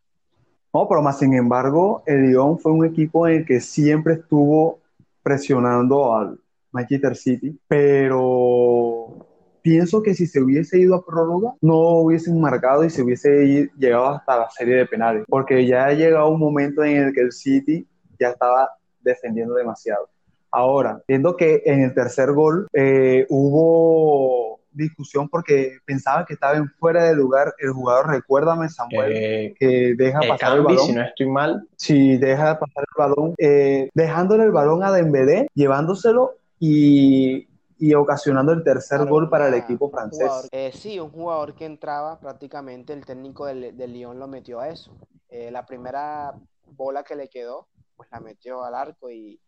No, 0.74 0.90
pero 0.90 1.02
más 1.02 1.20
sin 1.20 1.36
embargo, 1.36 2.04
el 2.06 2.24
Lyon 2.24 2.60
fue 2.60 2.74
un 2.74 2.86
equipo 2.86 3.30
en 3.30 3.36
el 3.36 3.46
que 3.46 3.62
siempre 3.62 4.16
estuvo 4.16 4.80
presionando 5.24 6.14
al 6.14 6.38
Manchester 6.76 7.16
City, 7.16 7.58
pero 7.68 9.28
pienso 9.62 10.04
que 10.04 10.14
si 10.14 10.28
se 10.28 10.42
hubiese 10.42 10.78
ido 10.78 10.96
a 10.96 11.06
prórroga, 11.06 11.54
no 11.62 11.78
hubiesen 11.98 12.40
marcado 12.40 12.84
y 12.84 12.90
se 12.90 13.02
hubiese 13.02 13.70
llegado 13.78 14.10
hasta 14.10 14.38
la 14.38 14.50
serie 14.52 14.76
de 14.76 14.86
penales, 14.86 15.24
porque 15.28 15.66
ya 15.66 15.86
ha 15.86 15.94
llegado 15.94 16.30
un 16.30 16.40
momento 16.40 16.84
en 16.84 16.98
el 16.98 17.14
que 17.14 17.22
el 17.22 17.32
City 17.32 17.88
ya 18.20 18.30
estaba 18.30 18.70
defendiendo 19.00 19.56
demasiado. 19.56 20.10
Ahora, 20.52 21.02
viendo 21.08 21.36
que 21.36 21.64
en 21.66 21.82
el 21.82 21.94
tercer 21.94 22.32
gol 22.32 22.68
eh, 22.74 23.26
hubo 23.30 24.60
discusión 24.76 25.30
porque 25.30 25.80
pensaba 25.86 26.26
que 26.26 26.34
estaba 26.34 26.58
en 26.58 26.70
fuera 26.70 27.06
de 27.06 27.16
lugar 27.16 27.54
el 27.60 27.72
jugador, 27.72 28.10
recuérdame 28.10 28.70
Samuel, 28.70 29.56
que 29.58 29.96
deja 29.98 30.20
pasar 30.28 30.58
el 30.58 30.64
balón. 30.64 30.86
Si 30.86 30.94
no 30.94 31.02
estoy 31.02 31.28
mal. 31.28 31.68
Si 31.76 32.18
deja 32.18 32.60
pasar 32.60 32.84
el 32.84 32.98
balón, 32.98 33.36
eh, 33.38 33.90
dejándole 33.94 34.44
el 34.44 34.52
balón 34.52 34.84
a 34.84 34.92
Dembélé, 34.92 35.48
llevándoselo 35.54 36.36
y, 36.60 37.48
y 37.78 37.94
ocasionando 37.94 38.52
el 38.52 38.64
tercer 38.64 39.06
gol 39.06 39.30
para 39.30 39.48
el 39.48 39.54
equipo 39.56 39.90
francés. 39.90 40.30
Eh, 40.52 40.72
sí, 40.74 41.00
un 41.00 41.12
jugador 41.12 41.56
que 41.56 41.66
entraba 41.66 42.20
prácticamente, 42.20 42.94
el 42.94 43.06
técnico 43.06 43.46
del, 43.46 43.76
del 43.76 43.94
Lyon 43.94 44.20
lo 44.20 44.28
metió 44.28 44.60
a 44.60 44.70
eso. 44.70 44.92
Eh, 45.30 45.52
la 45.52 45.66
primera 45.66 46.34
bola 46.66 47.04
que 47.04 47.16
le 47.16 47.30
quedó, 47.30 47.68
pues 47.96 48.10
la 48.12 48.20
metió 48.20 48.64
al 48.64 48.76
arco 48.76 49.10
y 49.10 49.40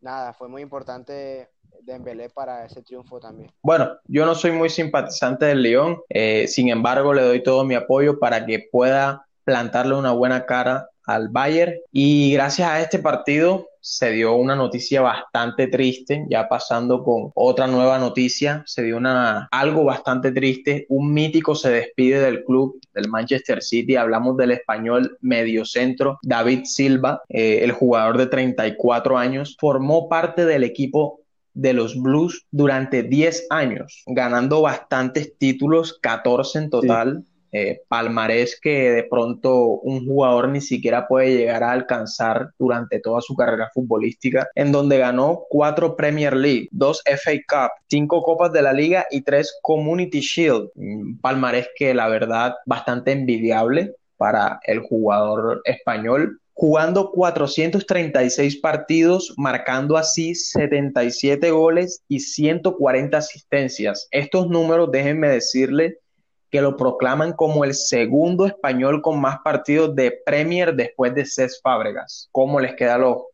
nada, 0.00 0.32
fue 0.32 0.48
muy 0.48 0.62
importante 0.62 1.50
Dembélé 1.82 2.30
para 2.30 2.64
ese 2.66 2.82
triunfo 2.82 3.20
también. 3.20 3.50
Bueno, 3.62 3.90
yo 4.04 4.26
no 4.26 4.34
soy 4.34 4.52
muy 4.52 4.68
simpatizante 4.68 5.46
del 5.46 5.62
Lyon, 5.62 6.00
eh, 6.08 6.46
sin 6.48 6.68
embargo 6.68 7.14
le 7.14 7.22
doy 7.22 7.42
todo 7.42 7.64
mi 7.64 7.74
apoyo 7.74 8.18
para 8.18 8.44
que 8.44 8.68
pueda 8.70 9.26
plantarle 9.44 9.94
una 9.94 10.12
buena 10.12 10.46
cara 10.46 10.88
al 11.06 11.28
Bayern 11.28 11.74
y 11.92 12.32
gracias 12.32 12.68
a 12.68 12.80
este 12.80 12.98
partido 12.98 13.69
se 13.80 14.12
dio 14.12 14.34
una 14.34 14.54
noticia 14.54 15.00
bastante 15.00 15.66
triste, 15.66 16.26
ya 16.28 16.48
pasando 16.48 17.02
con 17.02 17.30
otra 17.34 17.66
nueva 17.66 17.98
noticia, 17.98 18.62
se 18.66 18.82
dio 18.82 18.96
una 18.96 19.48
algo 19.50 19.84
bastante 19.84 20.32
triste, 20.32 20.86
un 20.88 21.12
mítico 21.12 21.54
se 21.54 21.70
despide 21.70 22.20
del 22.20 22.44
club 22.44 22.78
del 22.94 23.08
Manchester 23.08 23.62
City, 23.62 23.96
hablamos 23.96 24.36
del 24.36 24.52
español 24.52 25.18
mediocentro 25.20 26.18
David 26.22 26.64
Silva, 26.64 27.22
eh, 27.28 27.60
el 27.62 27.72
jugador 27.72 28.18
de 28.18 28.26
34 28.26 29.18
años, 29.18 29.56
formó 29.58 30.08
parte 30.08 30.44
del 30.44 30.64
equipo 30.64 31.20
de 31.54 31.72
los 31.72 32.00
Blues 32.00 32.46
durante 32.50 33.02
10 33.02 33.46
años, 33.50 34.02
ganando 34.06 34.62
bastantes 34.62 35.36
títulos, 35.36 35.98
14 36.00 36.58
en 36.58 36.70
total. 36.70 37.24
Eh, 37.52 37.82
palmarés 37.88 38.58
que 38.60 38.90
de 38.90 39.04
pronto 39.04 39.64
un 39.82 40.06
jugador 40.06 40.48
ni 40.48 40.60
siquiera 40.60 41.08
puede 41.08 41.36
llegar 41.36 41.62
a 41.62 41.72
alcanzar 41.72 42.50
durante 42.58 43.00
toda 43.00 43.20
su 43.20 43.34
carrera 43.34 43.70
futbolística, 43.74 44.48
en 44.54 44.72
donde 44.72 44.98
ganó 44.98 45.44
cuatro 45.48 45.96
Premier 45.96 46.36
League, 46.36 46.68
dos 46.70 47.02
FA 47.04 47.32
Cup, 47.48 47.72
cinco 47.88 48.22
Copas 48.22 48.52
de 48.52 48.62
la 48.62 48.72
Liga 48.72 49.06
y 49.10 49.22
tres 49.22 49.58
Community 49.62 50.20
Shield. 50.20 50.70
palmarés 51.20 51.68
que 51.76 51.94
la 51.94 52.08
verdad 52.08 52.54
bastante 52.66 53.12
envidiable 53.12 53.94
para 54.16 54.60
el 54.64 54.80
jugador 54.80 55.62
español 55.64 56.40
jugando 56.60 57.10
436 57.12 58.58
partidos, 58.58 59.32
marcando 59.38 59.96
así 59.96 60.34
77 60.34 61.50
goles 61.50 62.02
y 62.06 62.20
140 62.20 63.16
asistencias. 63.16 64.08
Estos 64.10 64.46
números, 64.46 64.90
déjenme 64.92 65.30
decirle, 65.30 65.99
que 66.50 66.60
lo 66.60 66.76
proclaman 66.76 67.32
como 67.32 67.64
el 67.64 67.74
segundo 67.74 68.44
español 68.44 69.02
con 69.02 69.20
más 69.20 69.38
partidos 69.40 69.94
de 69.94 70.20
Premier 70.24 70.74
después 70.74 71.14
de 71.14 71.24
Cés 71.24 71.60
Fábregas. 71.62 72.28
¿Cómo 72.32 72.58
les 72.58 72.74
queda 72.74 72.98
lo? 72.98 73.28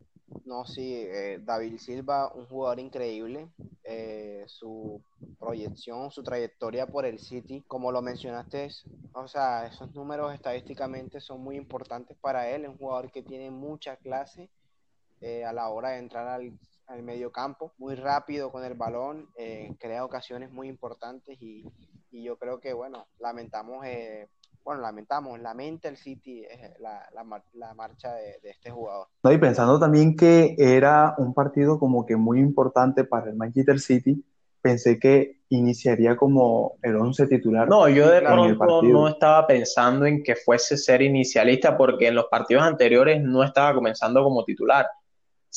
No, 0.45 0.65
sí, 0.65 0.93
eh, 0.93 1.39
David 1.41 1.77
Silva, 1.77 2.31
un 2.33 2.45
jugador 2.47 2.79
increíble. 2.79 3.47
Eh, 3.83 4.43
su 4.47 5.01
proyección, 5.39 6.11
su 6.11 6.21
trayectoria 6.21 6.85
por 6.85 7.05
el 7.05 7.19
City, 7.19 7.63
como 7.67 7.91
lo 7.91 8.01
mencionaste, 8.01 8.69
o 9.13 9.27
sea, 9.27 9.65
esos 9.65 9.93
números 9.95 10.33
estadísticamente 10.33 11.21
son 11.21 11.41
muy 11.41 11.55
importantes 11.55 12.17
para 12.19 12.49
él. 12.49 12.65
Es 12.65 12.69
un 12.69 12.77
jugador 12.77 13.11
que 13.11 13.23
tiene 13.23 13.49
mucha 13.49 13.95
clase 13.95 14.49
eh, 15.21 15.45
a 15.45 15.53
la 15.53 15.69
hora 15.69 15.91
de 15.91 15.99
entrar 15.99 16.27
al, 16.27 16.51
al 16.87 17.03
medio 17.03 17.31
campo, 17.31 17.73
muy 17.77 17.95
rápido 17.95 18.51
con 18.51 18.63
el 18.65 18.73
balón, 18.73 19.29
crea 19.79 20.05
ocasiones 20.05 20.51
muy 20.51 20.67
importantes 20.67 21.41
y, 21.41 21.65
y 22.17 22.23
yo 22.23 22.37
creo 22.37 22.59
que, 22.59 22.73
bueno, 22.73 23.05
lamentamos, 23.19 23.85
eh, 23.85 24.27
bueno, 24.63 24.81
lamentamos, 24.81 25.39
lamenta 25.39 25.87
el 25.87 25.97
City 25.97 26.43
eh, 26.49 26.73
la, 26.79 27.07
la, 27.13 27.73
marcha 27.75 28.13
de, 28.15 28.39
este 28.43 28.71
jugador. 28.71 29.07
No, 29.23 29.31
y 29.31 29.37
pensando 29.37 29.79
también 29.79 30.15
que 30.15 30.55
era 30.57 31.13
un 31.19 31.35
partido 31.35 31.79
como 31.79 32.07
que 32.07 32.15
muy 32.15 32.39
importante 32.39 33.03
para 33.03 33.29
el 33.29 33.35
Manchester 33.35 33.79
City, 33.79 34.25
pensé 34.61 34.99
que 34.99 35.41
iniciaría 35.49 36.17
como 36.17 36.77
el 36.81 36.95
11 36.95 37.27
titular. 37.27 37.69
No, 37.69 37.87
yo 37.87 38.09
de 38.09 38.21
pronto 38.21 38.81
no 38.81 39.07
estaba 39.07 39.45
pensando 39.45 40.07
en 40.07 40.23
que 40.23 40.35
fuese 40.35 40.75
ser 40.75 41.03
inicialista 41.03 41.77
porque 41.77 42.07
en 42.07 42.15
los 42.15 42.25
partidos 42.25 42.63
anteriores 42.63 43.21
no 43.21 43.43
estaba 43.43 43.75
comenzando 43.75 44.23
como 44.23 44.43
titular. 44.43 44.87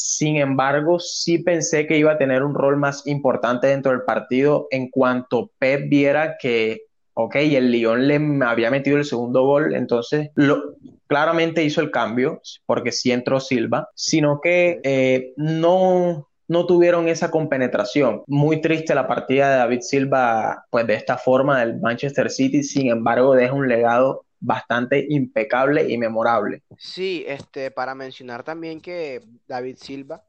Sin 0.02 0.38
embargo, 0.38 0.98
sí 0.98 1.40
pensé 1.40 1.86
que 1.86 1.98
iba 1.98 2.12
a 2.12 2.16
tener 2.16 2.42
un 2.42 2.54
rol 2.54 2.78
más 2.78 3.06
importante 3.06 3.66
dentro 3.66 3.92
del 3.92 4.00
partido 4.00 4.66
en 4.70 4.88
cuanto 4.88 5.50
Pep 5.58 5.90
viera 5.90 6.38
que, 6.40 6.84
ok, 7.12 7.36
el 7.36 7.70
Lyon 7.70 8.08
le 8.08 8.18
había 8.46 8.70
metido 8.70 8.96
el 8.96 9.04
segundo 9.04 9.44
gol, 9.44 9.74
entonces 9.74 10.30
lo, 10.36 10.74
claramente 11.06 11.64
hizo 11.64 11.82
el 11.82 11.90
cambio, 11.90 12.40
porque 12.64 12.92
sí 12.92 13.12
entró 13.12 13.40
Silva, 13.40 13.90
sino 13.94 14.40
que 14.40 14.80
eh, 14.84 15.34
no, 15.36 16.30
no 16.48 16.64
tuvieron 16.64 17.06
esa 17.06 17.30
compenetración. 17.30 18.22
Muy 18.26 18.62
triste 18.62 18.94
la 18.94 19.06
partida 19.06 19.50
de 19.50 19.56
David 19.58 19.80
Silva, 19.82 20.64
pues 20.70 20.86
de 20.86 20.94
esta 20.94 21.18
forma 21.18 21.60
del 21.60 21.78
Manchester 21.78 22.30
City, 22.30 22.62
sin 22.62 22.88
embargo, 22.88 23.34
deja 23.34 23.52
un 23.52 23.68
legado 23.68 24.24
bastante 24.40 25.06
impecable 25.08 25.88
y 25.88 25.98
memorable. 25.98 26.62
Sí, 26.78 27.24
este, 27.28 27.70
para 27.70 27.94
mencionar 27.94 28.42
también 28.42 28.80
que 28.80 29.22
David 29.46 29.76
Silva 29.76 30.24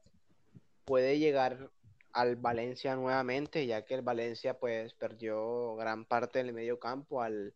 puede 0.84 1.18
llegar 1.18 1.70
al 2.12 2.36
Valencia 2.36 2.94
nuevamente, 2.94 3.66
ya 3.66 3.84
que 3.84 3.94
el 3.94 4.02
Valencia 4.02 4.58
pues 4.58 4.92
perdió 4.92 5.76
gran 5.76 6.04
parte 6.04 6.38
del 6.38 6.52
medio 6.52 6.78
campo 6.78 7.22
al, 7.22 7.54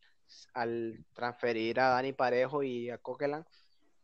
al 0.54 1.04
transferir 1.12 1.78
a 1.78 1.90
Dani 1.90 2.14
Parejo 2.14 2.62
y 2.62 2.88
a 2.88 2.98
Coquelin. 2.98 3.44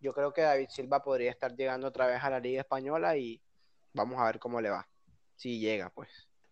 Yo 0.00 0.12
creo 0.12 0.32
que 0.32 0.42
David 0.42 0.68
Silva 0.68 1.02
podría 1.02 1.30
estar 1.30 1.54
llegando 1.54 1.88
otra 1.88 2.06
vez 2.06 2.22
a 2.22 2.28
la 2.28 2.40
Liga 2.40 2.60
Española 2.60 3.16
y 3.16 3.40
vamos 3.94 4.20
a 4.20 4.26
ver 4.26 4.38
cómo 4.38 4.60
le 4.60 4.68
va, 4.68 4.86
si 5.36 5.58
llega 5.58 5.90
pues. 5.90 6.10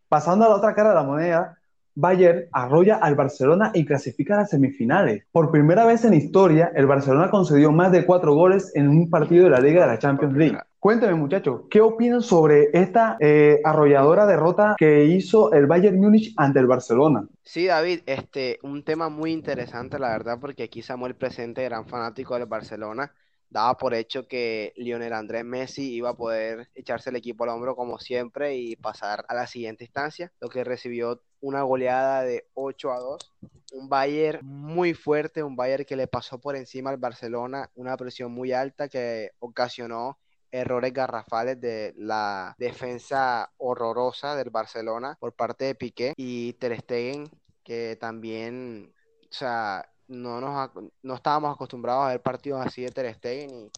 Pasando 0.09 0.47
a 0.47 0.49
la 0.49 0.57
otra 0.57 0.75
cara 0.75 0.91
de 0.91 0.95
la 0.95 1.03
moneda, 1.03 1.60
Bayern 1.95 2.45
arrolla 2.53 2.97
al 2.97 3.15
Barcelona 3.15 3.71
y 3.75 3.85
clasifica 3.85 4.35
a 4.35 4.39
las 4.39 4.51
semifinales. 4.51 5.25
Por 5.33 5.51
primera 5.51 5.85
vez 5.85 6.05
en 6.05 6.15
historia, 6.15 6.73
el 6.75 6.87
Barcelona 6.87 7.31
concedió 7.31 7.73
más 7.73 7.93
de 7.93 8.07
cuatro 8.07 8.35
goles 8.35 8.73
en 8.75 8.89
un 8.89 9.11
partido 9.11 9.45
de 9.45 9.51
la 9.51 9.61
Liga 9.61 9.83
de 9.83 9.87
la 9.89 9.99
Champions 9.99 10.37
League. 10.37 10.59
Cuéntame, 10.79 11.15
muchachos, 11.15 11.63
¿qué 11.71 11.83
opinan 11.83 12.23
sobre 12.23 12.71
esta 12.73 13.19
eh, 13.21 13.61
arrolladora 13.65 14.25
derrota 14.25 14.77
que 14.79 15.05
hizo 15.05 15.53
el 15.53 15.67
Bayern 15.67 16.01
Múnich 16.01 16.33
ante 16.39 16.59
el 16.59 16.67
Barcelona? 16.67 17.27
Sí, 17.43 17.67
David, 17.67 18.01
este, 18.07 18.59
un 18.63 18.83
tema 18.83 19.11
muy 19.11 19.33
interesante, 19.33 19.99
la 19.99 20.09
verdad, 20.09 20.39
porque 20.41 20.63
aquí 20.63 20.81
Samuel 20.81 21.17
presente, 21.17 21.65
gran 21.65 21.87
fanático 21.87 22.39
del 22.39 22.47
Barcelona, 22.47 23.13
daba 23.51 23.77
por 23.77 23.95
hecho 23.95 24.27
que 24.27 24.73
Lionel 24.77 25.13
Andrés 25.13 25.45
Messi 25.45 25.93
iba 25.93 26.11
a 26.11 26.17
poder 26.17 26.71
echarse 26.75 27.11
el 27.11 27.17
equipo 27.17 27.45
al 27.45 27.51
hombro 27.51 27.77
como 27.77 27.99
siempre 27.99 28.55
y 28.57 28.77
pasar 28.77 29.25
a 29.29 29.35
la 29.35 29.47
siguiente 29.47 29.85
instancia, 29.85 30.33
lo 30.41 30.49
que 30.49 30.65
recibió 30.65 31.23
una 31.41 31.63
goleada 31.63 32.23
de 32.23 32.47
8 32.55 32.93
a 32.93 33.01
2. 33.01 33.33
Un 33.73 33.89
Bayern 33.89 34.47
muy 34.47 34.95
fuerte, 34.95 35.43
un 35.43 35.57
Bayern 35.57 35.85
que 35.85 35.97
le 35.97 36.07
pasó 36.07 36.39
por 36.41 36.57
encima 36.57 36.91
al 36.91 36.97
Barcelona, 36.97 37.71
una 37.75 37.97
presión 37.97 38.33
muy 38.33 38.53
alta 38.53 38.89
que 38.89 39.33
ocasionó 39.39 40.19
errores 40.53 40.93
garrafales 40.93 41.61
de 41.61 41.95
la 41.97 42.55
defensa 42.59 43.53
horrorosa 43.57 44.35
del 44.35 44.51
Barcelona 44.51 45.17
por 45.21 45.33
parte 45.33 45.67
de 45.67 45.75
Piqué 45.75 46.13
y 46.17 46.55
Ter 46.55 46.81
Stegen 46.81 47.31
que 47.63 47.97
también, 48.01 48.93
o 49.23 49.33
sea, 49.33 49.90
no, 50.11 50.41
nos, 50.41 50.71
no 51.03 51.15
estábamos 51.15 51.55
acostumbrados 51.55 52.05
a 52.05 52.09
ver 52.09 52.21
partidos 52.21 52.67
así 52.67 52.83
de 52.83 52.91
Ter 52.91 53.15
Stegen 53.15 53.51
y 53.51 53.71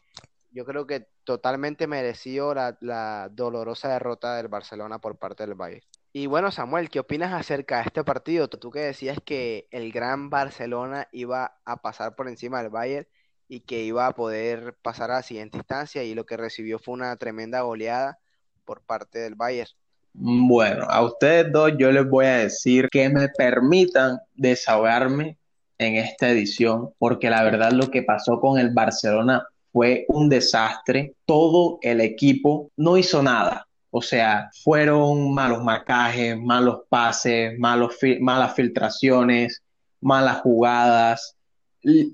yo 0.50 0.64
creo 0.64 0.86
que 0.86 1.06
totalmente 1.24 1.86
mereció 1.86 2.54
la, 2.54 2.76
la 2.80 3.28
dolorosa 3.30 3.88
derrota 3.88 4.36
del 4.36 4.48
Barcelona 4.48 4.98
por 4.98 5.16
parte 5.16 5.46
del 5.46 5.54
Bayern. 5.54 5.84
Y 6.14 6.26
bueno, 6.26 6.50
Samuel, 6.50 6.90
¿qué 6.90 7.00
opinas 7.00 7.32
acerca 7.32 7.78
de 7.78 7.84
este 7.84 8.04
partido? 8.04 8.48
Tú 8.48 8.70
que 8.70 8.80
decías 8.80 9.18
que 9.24 9.66
el 9.70 9.92
gran 9.92 10.28
Barcelona 10.28 11.08
iba 11.12 11.56
a 11.64 11.76
pasar 11.78 12.14
por 12.14 12.28
encima 12.28 12.62
del 12.62 12.70
Bayern 12.70 13.06
y 13.48 13.60
que 13.60 13.82
iba 13.82 14.06
a 14.06 14.14
poder 14.14 14.74
pasar 14.82 15.10
a 15.10 15.16
la 15.16 15.22
siguiente 15.22 15.58
instancia 15.58 16.02
y 16.02 16.14
lo 16.14 16.26
que 16.26 16.36
recibió 16.36 16.78
fue 16.78 16.94
una 16.94 17.16
tremenda 17.16 17.62
goleada 17.62 18.18
por 18.64 18.82
parte 18.82 19.20
del 19.20 19.34
Bayern. 19.34 19.70
Bueno, 20.14 20.84
a 20.84 21.02
ustedes 21.02 21.50
dos 21.50 21.72
yo 21.78 21.90
les 21.90 22.06
voy 22.06 22.26
a 22.26 22.38
decir 22.38 22.88
que 22.90 23.08
me 23.08 23.28
permitan 23.30 24.18
desahogarme 24.34 25.38
en 25.82 25.96
esta 25.96 26.30
edición, 26.30 26.90
porque 26.98 27.30
la 27.30 27.42
verdad 27.42 27.72
lo 27.72 27.90
que 27.90 28.02
pasó 28.02 28.40
con 28.40 28.58
el 28.58 28.70
Barcelona 28.70 29.46
fue 29.72 30.04
un 30.08 30.28
desastre. 30.28 31.14
Todo 31.26 31.78
el 31.82 32.00
equipo 32.00 32.70
no 32.76 32.96
hizo 32.96 33.22
nada 33.22 33.66
O 33.90 34.02
sea, 34.02 34.50
fueron 34.62 35.34
malos 35.34 35.62
marcajes, 35.62 36.38
malos 36.38 36.80
pases, 36.88 37.58
malos 37.58 37.96
malas 38.20 38.54
filtraciones, 38.54 39.62
malas 40.00 40.40
jugadas. 40.40 41.36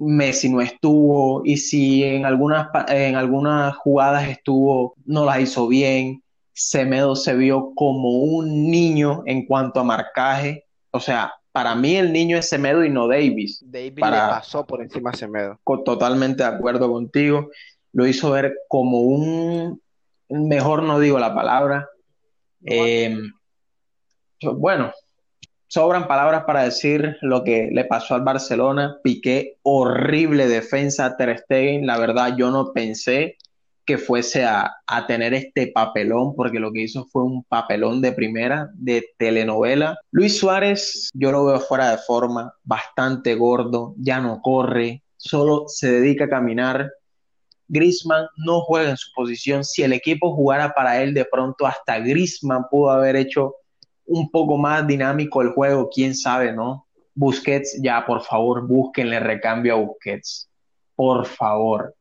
Messi 0.01 0.49
no 0.49 0.63
estuvo 0.63 1.43
y 1.45 1.59
si 1.59 2.03
en 2.03 2.25
algunas, 2.25 2.69
en 2.89 3.17
algunas 3.17 3.77
jugadas 3.77 4.27
estuvo, 4.29 4.95
no 5.05 5.25
las 5.27 5.41
hizo 5.41 5.69
bien. 5.69 6.23
Semedo 6.53 7.15
se 7.15 7.37
vio 7.37 7.73
como 7.75 8.09
un 8.09 8.71
niño 8.71 9.23
en 9.27 9.47
cuanto 9.47 9.81
a 9.81 9.85
marcaje. 9.85 10.65
O 10.91 11.01
sea, 11.01 11.33
para 11.59 11.75
mí 11.75 11.97
el 11.97 12.13
niño 12.13 12.39
es 12.39 12.49
Semedo 12.49 12.85
y 12.85 12.89
no 12.89 13.09
Davis. 13.09 13.61
Davis 13.67 13.97
le 13.97 14.01
pasó 14.01 14.65
por 14.65 14.81
encima 14.81 15.11
a 15.11 15.15
Semedo. 15.15 15.59
Totalmente 15.85 16.45
de 16.45 16.49
acuerdo 16.49 16.89
contigo. 16.89 17.51
Lo 17.93 18.07
hizo 18.07 18.31
ver 18.31 18.55
como 18.69 19.01
un 19.01 19.83
mejor 20.29 20.85
no 20.85 21.01
digo 21.01 21.19
la 21.19 21.35
palabra. 21.35 21.89
Em, 22.65 23.33
bueno, 24.41 24.93
sobran 25.67 26.07
palabras 26.07 26.45
para 26.45 26.63
decir 26.63 27.17
lo 27.23 27.43
que 27.43 27.71
le 27.73 27.85
pasó 27.87 28.15
al 28.15 28.23
Barcelona. 28.23 29.01
Piqué 29.03 29.57
horrible 29.63 30.47
defensa 30.47 31.07
a 31.07 31.17
Ter 31.17 31.37
Stegen. 31.41 31.89
La 31.89 31.99
verdad, 31.99 32.37
yo 32.37 32.53
no 32.53 32.73
pensé 32.73 33.37
que 33.89 33.97
fuese 33.97 34.45
a, 34.45 34.71
a, 34.87 35.07
tener 35.07 35.33
este 35.33 35.69
papelón, 35.69 36.35
porque 36.37 36.61
lo 36.61 36.71
que 36.71 36.83
hizo 36.83 37.07
fue 37.07 37.23
un 37.23 37.43
papelón 37.45 38.03
de 38.03 38.13
primera, 38.13 38.69
de 38.75 39.03
telenovela. 39.17 39.99
Luis 40.11 40.39
Suárez, 40.39 41.09
yo 41.15 41.33
lo 41.33 41.47
veo 41.47 41.59
fuera 41.59 41.93
de 41.93 41.97
forma, 41.97 42.53
bastante 42.65 43.35
gordo, 43.35 43.95
ya 43.97 44.21
no 44.21 44.43
corre, 44.43 45.03
solo 45.17 45.65
se 45.69 45.91
dedica 45.91 46.27
a 46.27 46.29
caminar. 46.29 46.93
Grisman 47.67 48.27
no 48.37 48.61
juega 48.61 48.91
en 48.91 48.99
su 48.99 49.11
posición. 49.15 49.65
Si 49.65 49.83
el 49.83 49.95
equipo 49.95 50.35
jugara 50.35 50.75
para 50.75 51.03
él, 51.03 51.15
de 51.15 51.25
pronto 51.25 51.67
hasta 51.67 51.99
Grisman 51.99 52.65
pudo 52.71 52.91
haber 52.91 53.17
hecho 53.17 53.55
un 54.05 54.31
poco 54.31 54.59
más 54.59 54.87
dinámico 54.87 55.41
el 55.41 55.53
juego, 55.53 55.89
quién 55.89 56.15
sabe, 56.15 56.53
¿no? 56.53 56.87
Busquets, 57.15 57.81
ya 57.83 58.05
por 58.05 58.21
favor, 58.21 58.69
búsquenle 58.69 59.19
recambio 59.19 59.73
a 59.73 59.79
Busquets. 59.79 60.51
Por 60.95 61.25
favor. 61.25 61.95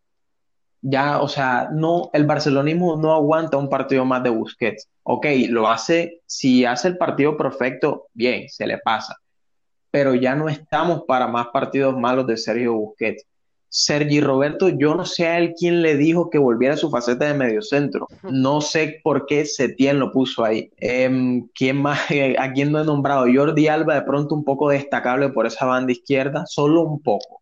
Ya, 0.82 1.20
o 1.22 1.28
sea, 1.28 1.70
no, 1.72 2.10
el 2.14 2.26
barcelonismo 2.26 2.96
no 2.98 3.14
aguanta 3.14 3.58
un 3.58 3.70
partido 3.70 4.06
más 4.06 4.24
de 4.24 4.30
Busquets. 4.30 4.88
Ok, 5.04 5.26
lo 5.50 5.68
hace, 5.68 6.22
si 6.26 6.66
hace 6.66 6.90
el 6.90 6.98
partido 6.98 7.36
perfecto, 7.36 8.08
bien, 8.14 8.48
se 8.50 8.68
le 8.68 8.78
pasa. 8.78 9.16
Pero 9.92 10.16
ya 10.16 10.36
no 10.36 10.50
estamos 10.50 11.04
para 11.08 11.28
más 11.28 11.48
partidos 11.48 11.98
malos 11.98 12.28
de 12.28 12.38
Sergio 12.38 12.74
Busquets 12.74 13.26
Sergi 13.70 14.22
Roberto, 14.22 14.70
yo 14.70 14.96
no 14.96 15.06
sé 15.06 15.28
a 15.28 15.38
él 15.38 15.54
quién 15.58 15.82
le 15.82 15.98
dijo 15.98 16.30
que 16.30 16.38
volviera 16.38 16.76
a 16.76 16.78
su 16.78 16.90
faceta 16.90 17.26
de 17.26 17.34
mediocentro. 17.34 18.08
No 18.24 18.62
sé 18.62 19.02
por 19.04 19.26
qué 19.26 19.46
Setién 19.46 20.00
lo 20.00 20.12
puso 20.12 20.44
ahí. 20.44 20.72
Em, 20.78 21.48
¿Quién 21.54 21.78
más? 21.78 22.00
¿A 22.40 22.54
quién 22.54 22.72
no 22.72 22.82
he 22.82 22.86
nombrado? 22.86 23.26
Jordi 23.32 23.68
Alba, 23.68 23.96
de 23.96 24.02
pronto 24.04 24.36
un 24.36 24.44
poco 24.44 24.70
destacable 24.70 25.30
por 25.30 25.46
esa 25.46 25.66
banda 25.66 25.92
izquierda, 25.92 26.46
solo 26.46 26.82
un 26.82 27.02
poco. 27.02 27.42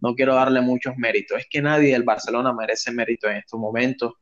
No 0.00 0.14
quiero 0.14 0.34
darle 0.34 0.60
muchos 0.60 0.96
méritos. 0.96 1.40
Es 1.40 1.46
que 1.50 1.62
nadie 1.62 1.92
del 1.92 2.04
Barcelona 2.04 2.52
merece 2.52 2.92
mérito 2.92 3.28
en 3.28 3.36
estos 3.36 3.58
momentos. 3.58 4.12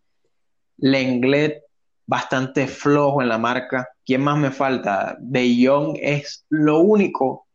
Lenglet, 0.79 1.63
bastante 2.07 2.67
flojo 2.67 3.23
en 3.23 3.29
la 3.29 3.39
marca. 3.39 3.89
¿Quién 4.05 4.23
más 4.23 4.39
me 4.39 4.51
falta? 4.51 5.17
De 5.21 5.65
Jong 5.65 5.99
es 6.01 6.45
lo 6.49 6.79
único 6.79 7.47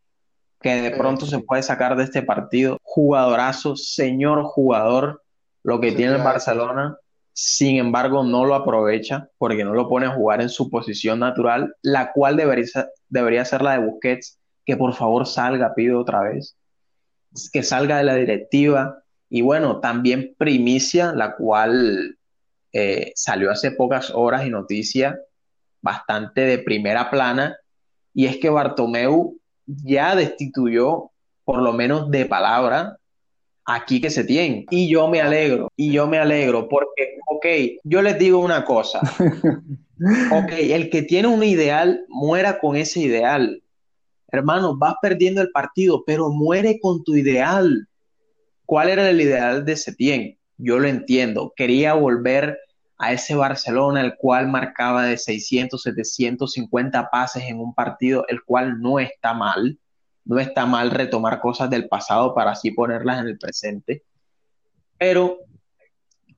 que 0.60 0.82
de 0.82 0.92
pronto 0.92 1.26
se 1.26 1.40
puede 1.40 1.64
sacar 1.64 1.96
de 1.96 2.04
este 2.04 2.22
partido. 2.22 2.78
Jugadorazo, 2.84 3.76
señor 3.76 4.44
jugador, 4.44 5.24
lo 5.64 5.80
que 5.80 5.92
tiene 5.92 6.16
el 6.16 6.24
Barcelona. 6.24 6.98
Sin 7.34 7.78
embargo, 7.78 8.24
no 8.24 8.46
lo 8.46 8.56
aprovecha 8.56 9.30
porque 9.38 9.64
no 9.64 9.74
lo 9.74 9.88
pone 9.88 10.06
a 10.06 10.12
jugar 10.12 10.42
en 10.42 10.50
su 10.50 10.70
posición 10.70 11.20
natural, 11.20 11.74
la 11.82 12.12
cual 12.12 12.36
debería, 12.36 12.66
debería 13.10 13.46
ser 13.46 13.62
la 13.62 13.74
de 13.74 13.86
Busquets, 13.86 14.38
que 14.66 14.78
por 14.78 14.94
favor 14.94 15.26
salga, 15.26 15.74
pido 15.74 16.00
otra 16.00 16.22
vez, 16.22 16.56
que 17.52 17.64
salga 17.64 17.98
de 17.98 18.04
la 18.04 18.16
directiva. 18.16 19.04
Y 19.30 19.42
bueno, 19.42 19.80
también 19.80 20.36
primicia, 20.38 21.14
la 21.14 21.36
cual 21.36 22.18
eh, 22.74 23.12
salió 23.16 23.52
hace 23.52 23.72
pocas 23.72 24.12
horas 24.14 24.46
y 24.46 24.50
noticia 24.50 25.20
bastante 25.82 26.42
de 26.42 26.60
primera 26.60 27.10
plana, 27.10 27.58
y 28.14 28.26
es 28.26 28.38
que 28.38 28.50
Bartomeu 28.50 29.38
ya 29.66 30.16
destituyó, 30.16 31.12
por 31.44 31.62
lo 31.62 31.74
menos 31.74 32.12
de 32.12 32.26
palabra, 32.26 32.98
aquí 33.66 34.02
que 34.02 34.10
se 34.10 34.24
tiene. 34.24 34.66
Y 34.70 34.90
yo 34.90 35.08
me 35.08 35.22
alegro, 35.22 35.72
y 35.76 35.92
yo 35.92 36.08
me 36.08 36.20
alegro, 36.20 36.68
porque, 36.70 37.18
ok, 37.28 37.46
yo 37.84 38.02
les 38.02 38.18
digo 38.20 38.40
una 38.40 38.66
cosa. 38.66 39.02
Ok, 40.32 40.54
el 40.58 40.90
que 40.90 41.04
tiene 41.04 41.28
un 41.28 41.44
ideal, 41.44 42.06
muera 42.10 42.58
con 42.58 42.76
ese 42.76 43.02
ideal. 43.02 43.62
Hermano, 44.32 44.78
vas 44.78 44.96
perdiendo 45.02 45.42
el 45.42 45.52
partido, 45.52 46.04
pero 46.06 46.30
muere 46.30 46.80
con 46.80 47.04
tu 47.04 47.16
ideal. 47.16 47.88
¿Cuál 48.66 48.90
era 48.90 49.10
el 49.10 49.20
ideal 49.20 49.66
de 49.66 49.76
Setién? 49.76 50.38
Yo 50.58 50.80
lo 50.80 50.88
entiendo. 50.88 51.54
Quería 51.56 51.94
volver 51.94 52.58
a 52.98 53.12
ese 53.12 53.36
Barcelona, 53.36 54.02
el 54.02 54.16
cual 54.16 54.48
marcaba 54.48 55.04
de 55.06 55.18
600, 55.18 55.82
750 55.82 57.10
pases 57.10 57.44
en 57.44 57.60
un 57.60 57.74
partido, 57.74 58.26
el 58.28 58.44
cual 58.44 58.80
no 58.80 59.00
está 59.00 59.34
mal, 59.34 59.80
no 60.24 60.40
está 60.40 60.66
mal 60.66 60.92
retomar 60.92 61.42
cosas 61.42 61.70
del 61.70 61.88
pasado 61.90 62.34
para 62.36 62.52
así 62.52 62.72
ponerlas 62.72 63.22
en 63.22 63.28
el 63.28 63.40
presente. 63.40 64.04
Pero, 64.98 65.40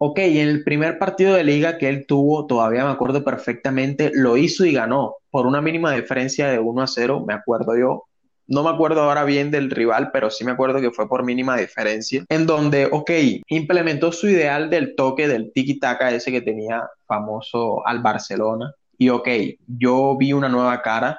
ok, 0.06 0.20
en 0.20 0.50
el 0.50 0.66
primer 0.66 1.00
partido 1.00 1.34
de 1.34 1.46
liga 1.46 1.78
que 1.78 1.88
él 1.88 2.06
tuvo, 2.06 2.46
todavía 2.46 2.84
me 2.84 2.92
acuerdo 2.92 3.24
perfectamente, 3.24 4.12
lo 4.13 4.36
hizo 4.36 4.66
y 4.66 4.74
ganó 4.74 5.16
por 5.32 5.48
una 5.48 5.62
mínima 5.62 5.94
diferencia 5.94 6.50
de 6.50 6.60
1 6.60 6.82
a 6.82 6.88
0, 6.88 7.24
me 7.26 7.34
acuerdo 7.34 7.78
yo, 7.78 8.04
no 8.46 8.63
me 8.63 8.70
acuerdo 8.70 9.02
ahora 9.02 9.24
bien 9.24 9.50
del 9.50 9.72
rival, 9.72 10.10
pero 10.12 10.30
sí 10.30 10.44
me 10.44 10.52
acuerdo 10.52 10.82
que 10.82 10.92
fue 10.92 11.08
por 11.08 11.24
mínima 11.24 11.56
diferencia, 11.56 12.26
en 12.28 12.46
donde, 12.46 12.89
ok, 12.92 13.12
implementó 13.48 14.12
su 14.12 14.28
ideal 14.28 14.70
del 14.70 14.94
toque 14.98 15.30
del 15.30 15.54
tiki-taka 15.54 16.12
ese 16.12 16.34
que 16.34 16.42
tenía 16.42 16.84
famoso 17.06 17.88
al 17.88 18.02
Barcelona. 18.02 18.74
Y 18.98 19.08
ok, 19.08 19.30
yo 19.68 20.18
vi 20.18 20.34
una 20.34 20.50
nueva 20.50 20.82
cara, 20.82 21.18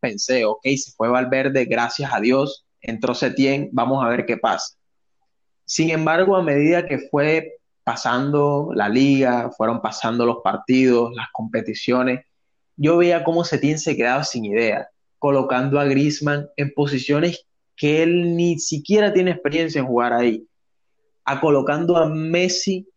pensé, 0.00 0.44
ok, 0.44 0.66
se 0.76 0.92
fue 0.92 1.08
Valverde, 1.08 1.64
gracias 1.64 2.12
a 2.12 2.20
Dios, 2.20 2.66
entró 2.82 3.14
Setién, 3.14 3.70
vamos 3.72 4.04
a 4.04 4.08
ver 4.10 4.26
qué 4.26 4.36
pasa. 4.36 4.76
Sin 5.64 5.88
embargo, 5.88 6.36
a 6.36 6.42
medida 6.42 6.86
que 6.86 6.98
fue 7.10 7.54
pasando 7.84 8.70
la 8.74 8.88
liga, 8.88 9.50
fueron 9.56 9.80
pasando 9.80 10.24
los 10.26 10.38
partidos, 10.42 11.12
las 11.14 11.28
competiciones, 11.32 12.24
yo 12.76 12.96
veía 12.96 13.24
cómo 13.24 13.44
Setién 13.44 13.78
se 13.78 13.96
quedaba 13.96 14.24
sin 14.24 14.44
idea 14.44 14.88
colocando 15.22 15.78
a 15.78 15.84
Griezmann 15.84 16.48
en 16.56 16.74
posiciones 16.74 17.46
que 17.76 18.02
él 18.02 18.36
ni 18.36 18.58
siquiera 18.58 19.12
tiene 19.12 19.30
experiencia 19.30 19.78
en 19.78 19.86
jugar 19.86 20.12
ahí, 20.12 20.44
a 21.24 21.40
colocando 21.40 21.96
a 21.96 22.08
Messi 22.08 22.88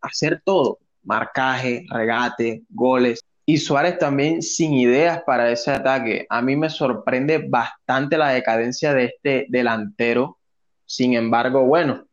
a 0.00 0.06
hacer 0.06 0.40
todo, 0.44 0.78
marcaje, 1.02 1.84
regate, 1.90 2.62
goles. 2.68 3.20
Y 3.44 3.58
Suárez 3.58 3.98
también 3.98 4.42
sin 4.42 4.74
ideas 4.74 5.22
para 5.26 5.50
ese 5.50 5.72
ataque. 5.72 6.24
A 6.30 6.40
mí 6.40 6.54
me 6.54 6.70
sorprende 6.70 7.38
bastante 7.38 8.16
la 8.16 8.28
decadencia 8.28 8.94
de 8.94 9.06
este 9.06 9.46
delantero. 9.48 10.38
Sin 10.84 11.14
embargo, 11.14 11.64
bueno, 11.64 12.04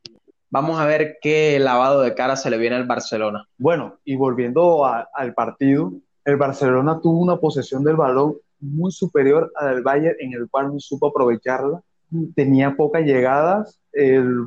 vamos 0.53 0.79
a 0.79 0.85
ver 0.85 1.17
qué 1.19 1.57
lavado 1.57 2.01
de 2.01 2.13
cara 2.13 2.35
se 2.35 2.51
le 2.51 2.59
viene 2.59 2.75
al 2.75 2.85
Barcelona. 2.85 3.47
Bueno, 3.57 3.97
y 4.05 4.15
volviendo 4.15 4.85
al 4.85 5.33
partido, 5.33 5.93
el 6.23 6.37
Barcelona 6.37 6.99
tuvo 7.01 7.21
una 7.21 7.37
posesión 7.37 7.83
del 7.83 7.95
balón 7.95 8.35
muy 8.59 8.91
superior 8.91 9.51
al 9.55 9.81
Bayern 9.81 10.15
en 10.19 10.33
el 10.33 10.47
cual 10.47 10.67
no 10.67 10.79
supo 10.79 11.07
aprovecharla. 11.07 11.81
Tenía 12.35 12.75
pocas 12.75 13.03
llegadas. 13.03 13.81
El, 13.91 14.45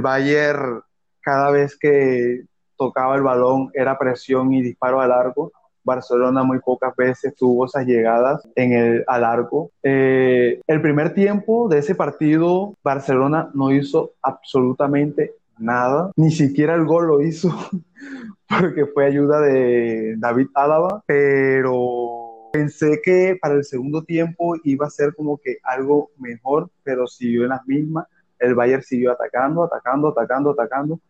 Bayern 0.00 0.80
cada 1.20 1.50
vez 1.50 1.76
que 1.76 2.44
tocaba 2.76 3.16
el 3.16 3.22
balón 3.22 3.70
era 3.74 3.98
presión 3.98 4.52
y 4.54 4.62
disparo 4.62 5.00
al 5.00 5.10
arco. 5.10 5.50
Barcelona 5.82 6.44
muy 6.44 6.60
pocas 6.60 6.94
veces 6.94 7.34
tuvo 7.34 7.64
esas 7.64 7.84
llegadas 7.84 8.46
en 8.54 8.74
el, 8.74 9.04
al 9.08 9.24
arco. 9.24 9.72
Eh, 9.82 10.60
el 10.68 10.80
primer 10.80 11.14
tiempo 11.14 11.68
de 11.68 11.78
ese 11.78 11.96
partido, 11.96 12.74
Barcelona 12.84 13.50
no 13.54 13.72
hizo 13.72 14.12
absolutamente 14.22 15.32
nada, 15.58 16.12
ni 16.16 16.30
siquiera 16.30 16.74
el 16.74 16.84
gol 16.84 17.06
lo 17.06 17.22
hizo, 17.22 17.50
porque 18.48 18.86
fue 18.86 19.06
ayuda 19.06 19.40
de 19.40 20.16
David 20.18 20.48
Álava, 20.54 21.02
pero 21.06 22.28
Pensé 22.52 23.00
que 23.02 23.36
para 23.40 23.54
el 23.54 23.64
segundo 23.64 24.02
tiempo 24.04 24.56
iba 24.64 24.86
a 24.86 24.90
ser 24.90 25.14
como 25.14 25.38
que 25.38 25.58
algo 25.62 26.10
mejor, 26.18 26.70
pero 26.82 27.06
siguió 27.06 27.42
en 27.42 27.50
las 27.50 27.66
mismas. 27.66 28.06
El 28.38 28.54
Bayern 28.54 28.82
siguió 28.82 29.12
atacando, 29.12 29.64
atacando, 29.64 30.08
atacando, 30.08 30.50
atacando. 30.50 31.00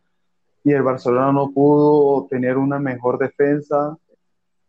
Y 0.64 0.72
el 0.72 0.82
Barcelona 0.82 1.32
no 1.32 1.52
pudo 1.52 2.26
tener 2.26 2.56
una 2.56 2.78
mejor 2.78 3.18
defensa, 3.18 3.96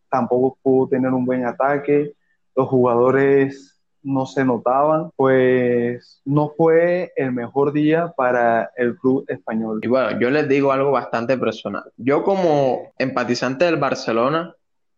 tampoco 0.08 0.58
pudo 0.62 0.88
tener 0.88 1.12
un 1.12 1.24
buen 1.24 1.44
ataque. 1.44 2.14
Los 2.54 2.68
jugadores 2.68 3.79
no 4.02 4.26
se 4.26 4.44
notaban, 4.44 5.10
pues 5.16 6.20
no 6.24 6.52
fue 6.56 7.12
el 7.16 7.32
mejor 7.32 7.72
día 7.72 8.12
para 8.16 8.70
el 8.76 8.96
club 8.96 9.24
español. 9.28 9.80
Y 9.82 9.88
bueno, 9.88 10.18
yo 10.18 10.30
les 10.30 10.48
digo 10.48 10.72
algo 10.72 10.90
bastante 10.90 11.36
personal. 11.36 11.84
Yo 11.96 12.22
como 12.22 12.92
empatizante 12.98 13.64
del 13.64 13.76
Barcelona, 13.76 14.54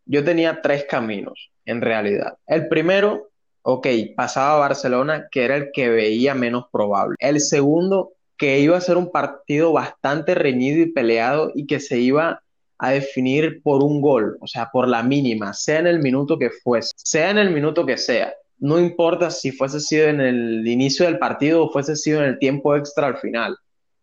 yo 0.06 0.24
tenía 0.24 0.60
tres 0.62 0.86
caminos, 0.88 1.50
en 1.64 1.80
realidad. 1.80 2.36
El 2.46 2.68
primero, 2.68 3.30
ok, 3.62 3.86
pasaba 4.16 4.54
a 4.54 4.68
Barcelona, 4.68 5.28
que 5.30 5.44
era 5.44 5.56
el 5.56 5.70
que 5.72 5.88
veía 5.88 6.34
menos 6.34 6.66
probable. 6.70 7.16
El 7.18 7.40
segundo, 7.40 8.12
que 8.36 8.58
iba 8.60 8.76
a 8.76 8.80
ser 8.80 8.96
un 8.96 9.10
partido 9.10 9.72
bastante 9.72 10.34
reñido 10.34 10.80
y 10.82 10.92
peleado 10.92 11.52
y 11.54 11.66
que 11.66 11.80
se 11.80 11.98
iba 11.98 12.42
a 12.78 12.90
definir 12.90 13.62
por 13.62 13.84
un 13.84 14.00
gol, 14.00 14.36
o 14.40 14.48
sea, 14.48 14.68
por 14.72 14.88
la 14.88 15.04
mínima, 15.04 15.54
sea 15.54 15.78
en 15.78 15.86
el 15.86 16.00
minuto 16.00 16.36
que 16.36 16.50
fuese, 16.50 16.90
sea 16.96 17.30
en 17.30 17.38
el 17.38 17.50
minuto 17.50 17.86
que 17.86 17.96
sea. 17.96 18.34
No 18.62 18.78
importa 18.78 19.32
si 19.32 19.50
fuese 19.50 19.80
sido 19.80 20.06
en 20.06 20.20
el 20.20 20.68
inicio 20.68 21.04
del 21.06 21.18
partido 21.18 21.64
o 21.64 21.72
fuese 21.72 21.96
sido 21.96 22.20
en 22.20 22.26
el 22.26 22.38
tiempo 22.38 22.76
extra 22.76 23.08
al 23.08 23.16
final. 23.16 23.58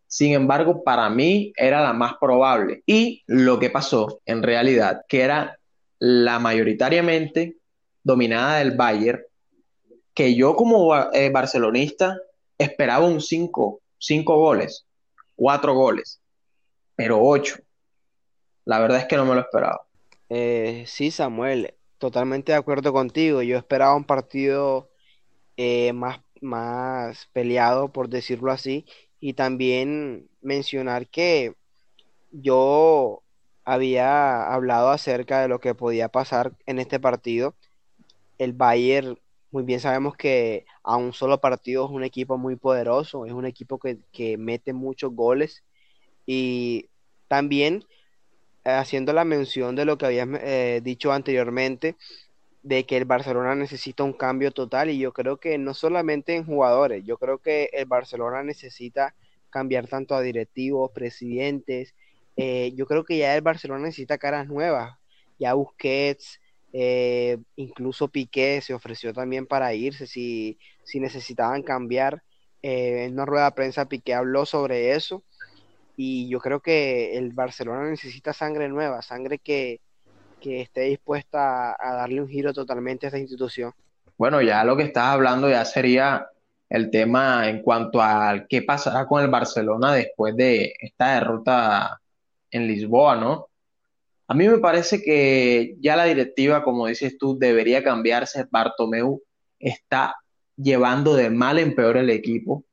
Sin 0.05 0.33
embargo, 0.33 0.83
para 0.83 1.09
mí 1.09 1.53
era 1.55 1.81
la 1.81 1.93
más 1.93 2.15
probable. 2.19 2.83
Y 2.85 3.23
lo 3.25 3.57
que 3.57 3.69
pasó 3.69 4.19
en 4.25 4.43
realidad, 4.43 5.05
que 5.07 5.21
era 5.21 5.57
la 5.97 6.39
mayoritariamente 6.39 7.55
dominada 8.03 8.57
del 8.57 8.75
Bayern, 8.75 9.21
que 10.13 10.35
yo 10.35 10.57
como 10.57 10.93
eh, 11.13 11.29
barcelonista 11.29 12.17
esperaba 12.57 13.07
un 13.07 13.21
5, 13.21 13.79
5 13.97 14.35
goles, 14.35 14.85
4 15.37 15.73
goles, 15.73 16.19
pero 16.97 17.23
8. 17.23 17.55
La 18.65 18.79
verdad 18.79 18.97
es 18.97 19.05
que 19.05 19.15
no 19.15 19.23
me 19.23 19.35
lo 19.35 19.39
esperaba. 19.39 19.83
Eh, 20.27 20.83
sí, 20.85 21.11
Samuel, 21.11 21.75
totalmente 21.99 22.53
de 22.53 22.57
acuerdo 22.57 22.93
contigo. 22.93 23.41
Yo 23.43 23.57
esperaba 23.57 23.95
un 23.95 24.05
partido 24.05 24.89
eh, 25.57 25.93
más, 25.93 26.21
más 26.41 27.29
peleado, 27.33 27.91
por 27.91 28.09
decirlo 28.09 28.51
así, 28.51 28.85
y 29.19 29.33
también 29.33 30.29
mencionar 30.41 31.07
que 31.09 31.53
yo 32.31 33.23
había 33.65 34.51
hablado 34.51 34.89
acerca 34.89 35.41
de 35.41 35.47
lo 35.47 35.59
que 35.59 35.75
podía 35.75 36.09
pasar 36.09 36.53
en 36.65 36.79
este 36.79 36.99
partido. 36.99 37.55
El 38.37 38.53
Bayern, 38.53 39.19
muy 39.51 39.63
bien 39.63 39.79
sabemos 39.79 40.15
que 40.15 40.65
a 40.83 40.95
un 40.97 41.13
solo 41.13 41.41
partido 41.41 41.85
es 41.85 41.91
un 41.91 42.03
equipo 42.03 42.37
muy 42.37 42.55
poderoso, 42.55 43.25
es 43.25 43.33
un 43.33 43.45
equipo 43.45 43.79
que, 43.79 44.37
mete 44.37 44.73
muchos 44.73 45.13
goles 45.13 45.63
y 46.25 46.89
también 47.27 47.83
haciendo 48.77 49.13
la 49.13 49.25
mención 49.25 49.75
de 49.75 49.85
lo 49.85 49.97
que 49.97 50.05
habías 50.05 50.27
eh, 50.41 50.81
dicho 50.83 51.11
anteriormente, 51.11 51.95
de 52.63 52.85
que 52.85 52.97
el 52.97 53.05
Barcelona 53.05 53.55
necesita 53.55 54.03
un 54.03 54.13
cambio 54.13 54.51
total 54.51 54.89
y 54.89 54.99
yo 54.99 55.13
creo 55.13 55.39
que 55.39 55.57
no 55.57 55.73
solamente 55.73 56.35
en 56.35 56.45
jugadores, 56.45 57.03
yo 57.05 57.17
creo 57.17 57.39
que 57.39 57.69
el 57.73 57.85
Barcelona 57.85 58.43
necesita 58.43 59.15
cambiar 59.49 59.87
tanto 59.87 60.15
a 60.15 60.21
directivos, 60.21 60.91
presidentes, 60.91 61.95
eh, 62.41 62.71
yo 62.75 62.85
creo 62.85 63.03
que 63.03 63.17
ya 63.17 63.35
el 63.35 63.41
Barcelona 63.41 63.83
necesita 63.85 64.17
caras 64.17 64.47
nuevas. 64.47 64.97
Ya 65.37 65.53
Busquets, 65.55 66.39
eh, 66.71 67.37
incluso 67.57 68.07
Piqué 68.07 68.61
se 68.61 68.73
ofreció 68.73 69.13
también 69.13 69.45
para 69.45 69.73
irse 69.73 70.07
si, 70.07 70.57
si 70.85 71.01
necesitaban 71.01 71.63
cambiar. 71.63 72.23
Eh, 72.61 73.05
en 73.05 73.13
una 73.13 73.25
rueda 73.25 73.45
de 73.45 73.51
prensa 73.51 73.89
Piqué 73.89 74.13
habló 74.13 74.45
sobre 74.45 74.93
eso 74.93 75.23
y 76.01 76.29
yo 76.29 76.39
creo 76.39 76.61
que 76.61 77.17
el 77.17 77.33
Barcelona 77.33 77.89
necesita 77.89 78.31
sangre 78.31 78.69
nueva, 78.69 79.01
sangre 79.01 79.37
que, 79.37 79.81
que 80.39 80.61
esté 80.61 80.83
dispuesta 80.83 81.75
a, 81.77 81.93
darle 81.93 82.21
un 82.21 82.29
giro 82.29 82.53
totalmente 82.53 83.05
a 83.05 83.09
esta 83.09 83.19
institución. 83.19 83.73
Bueno, 84.17 84.41
ya 84.41 84.63
lo 84.63 84.77
que 84.77 84.83
estás 84.83 85.07
hablando 85.07 85.49
ya 85.49 85.65
sería 85.65 86.25
el 86.69 86.89
tema 86.89 87.49
en 87.49 87.61
cuanto 87.61 88.01
a 88.01 88.45
qué 88.47 88.61
pasará 88.61 89.07
con 89.07 89.21
el 89.21 89.29
Barcelona 89.29 89.93
después 89.93 90.37
de 90.37 90.73
esta 90.79 91.15
derrota 91.15 91.99
en 92.49 92.65
Lisboa, 92.65 93.17
¿no? 93.17 93.49
A 94.29 94.33
mí 94.33 94.47
me 94.47 94.59
parece 94.59 95.01
que 95.01 95.75
ya 95.81 95.97
la 95.97 96.05
directiva, 96.05 96.63
como 96.63 96.87
dices 96.87 97.17
tú, 97.17 97.37
debería 97.37 97.83
cambiarse. 97.83 98.47
Bartomeu 98.49 99.21
está 99.59 100.15
llevando 100.55 101.13
de 101.13 101.29
mal 101.29 101.59
en 101.59 101.75
peor 101.75 101.97
el 101.97 102.09
equipo. 102.09 102.63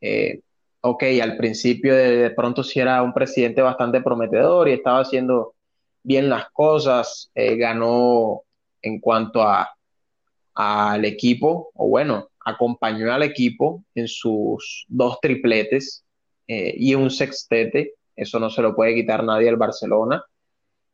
Eh, 0.00 0.40
ok, 0.84 1.02
al 1.22 1.36
principio 1.36 1.94
de, 1.94 2.30
pronto 2.30 2.62
sí 2.62 2.78
era 2.78 3.02
un 3.02 3.14
presidente 3.14 3.62
bastante 3.62 4.02
prometedor 4.02 4.68
y 4.68 4.72
estaba 4.72 5.00
haciendo 5.00 5.54
bien 6.02 6.28
las 6.28 6.50
cosas, 6.50 7.30
eh, 7.34 7.56
ganó 7.56 8.42
en 8.82 9.00
cuanto 9.00 9.42
a 9.42 9.70
al 10.56 11.04
equipo, 11.04 11.70
o 11.74 11.88
bueno, 11.88 12.28
acompañó 12.44 13.12
al 13.12 13.24
equipo 13.24 13.82
en 13.94 14.06
sus 14.06 14.84
dos 14.86 15.18
tripletes 15.20 16.04
eh, 16.46 16.72
y 16.76 16.94
un 16.94 17.10
sextete 17.10 17.94
eso 18.16 18.38
no 18.38 18.50
se 18.50 18.62
lo 18.62 18.76
puede 18.76 18.94
quitar 18.94 19.24
nadie 19.24 19.48
al 19.48 19.56
Barcelona. 19.56 20.24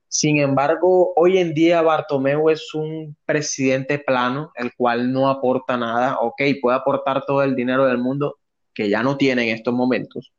Sin 0.08 0.38
embargo, 0.38 1.12
hoy 1.16 1.38
en 1.38 1.54
día 1.54 1.82
Bartomeu 1.82 2.48
es 2.50 2.74
un 2.74 3.16
presidente 3.24 3.98
plano, 3.98 4.50
el 4.56 4.72
cual 4.74 5.12
no 5.12 5.28
aporta 5.28 5.76
nada. 5.76 6.18
Ok, 6.20 6.42
puede 6.60 6.76
aportar 6.76 7.24
todo 7.26 7.42
el 7.42 7.54
dinero 7.54 7.86
del 7.86 7.98
mundo, 7.98 8.38
que 8.74 8.88
ya 8.88 9.02
no 9.02 9.16
tiene 9.16 9.50
en 9.50 9.56
estos 9.56 9.74
momentos, 9.74 10.32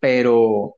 pero 0.00 0.76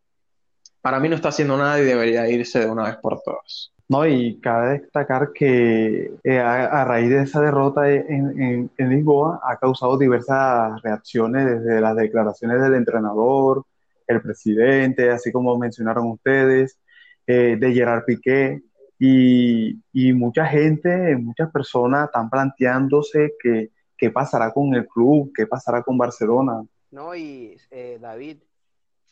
para 0.81 1.01
mí 1.01 1.09
no 1.09 1.17
está 1.17 1.29
haciendo 1.29 1.57
nada 1.57 1.81
y 1.81 1.85
debería 1.85 2.29
irse 2.29 2.61
de 2.61 2.71
una 2.71 2.85
vez 2.85 2.97
por 2.97 3.21
todas. 3.23 3.73
No, 3.89 4.05
y 4.07 4.41
cabe 4.41 4.81
destacar 4.81 5.33
que 5.33 6.13
eh, 6.25 6.39
a, 6.39 6.85
raíz 6.85 7.09
de 7.09 7.23
esa 7.23 7.41
derrota 7.41 7.89
en, 7.89 8.71
en 8.77 8.89
Lisboa 8.89 9.41
ha 9.45 9.57
causado 9.59 9.97
diversas 9.97 10.83
reacciones 10.83 11.47
desde 11.47 11.81
las 11.81 11.95
declaraciones 11.95 12.61
del 12.61 12.75
entrenador, 12.75 13.65
el 14.07 14.21
presidente, 14.23 15.11
así 15.11 15.33
como 15.33 15.57
mencionaron 15.59 16.11
ustedes, 16.11 16.79
eh, 17.27 17.57
de 17.59 17.73
Gerard 17.73 18.05
Piqué, 18.05 18.63
y, 18.99 19.79
mucha 20.15 20.47
gente, 20.47 21.17
muchas 21.17 21.51
personas 21.51 22.07
están 22.07 22.31
planteándose 22.31 23.35
que, 23.43 23.71
qué 23.97 24.11
pasará 24.11 24.53
con 24.53 24.75
el 24.75 24.87
club, 24.87 25.33
qué 25.35 25.47
pasará 25.47 25.83
con 25.83 25.99
Barcelona. 25.99 26.65
No, 26.91 27.15
y 27.15 27.57
eh, 27.71 27.99
David, 28.01 28.39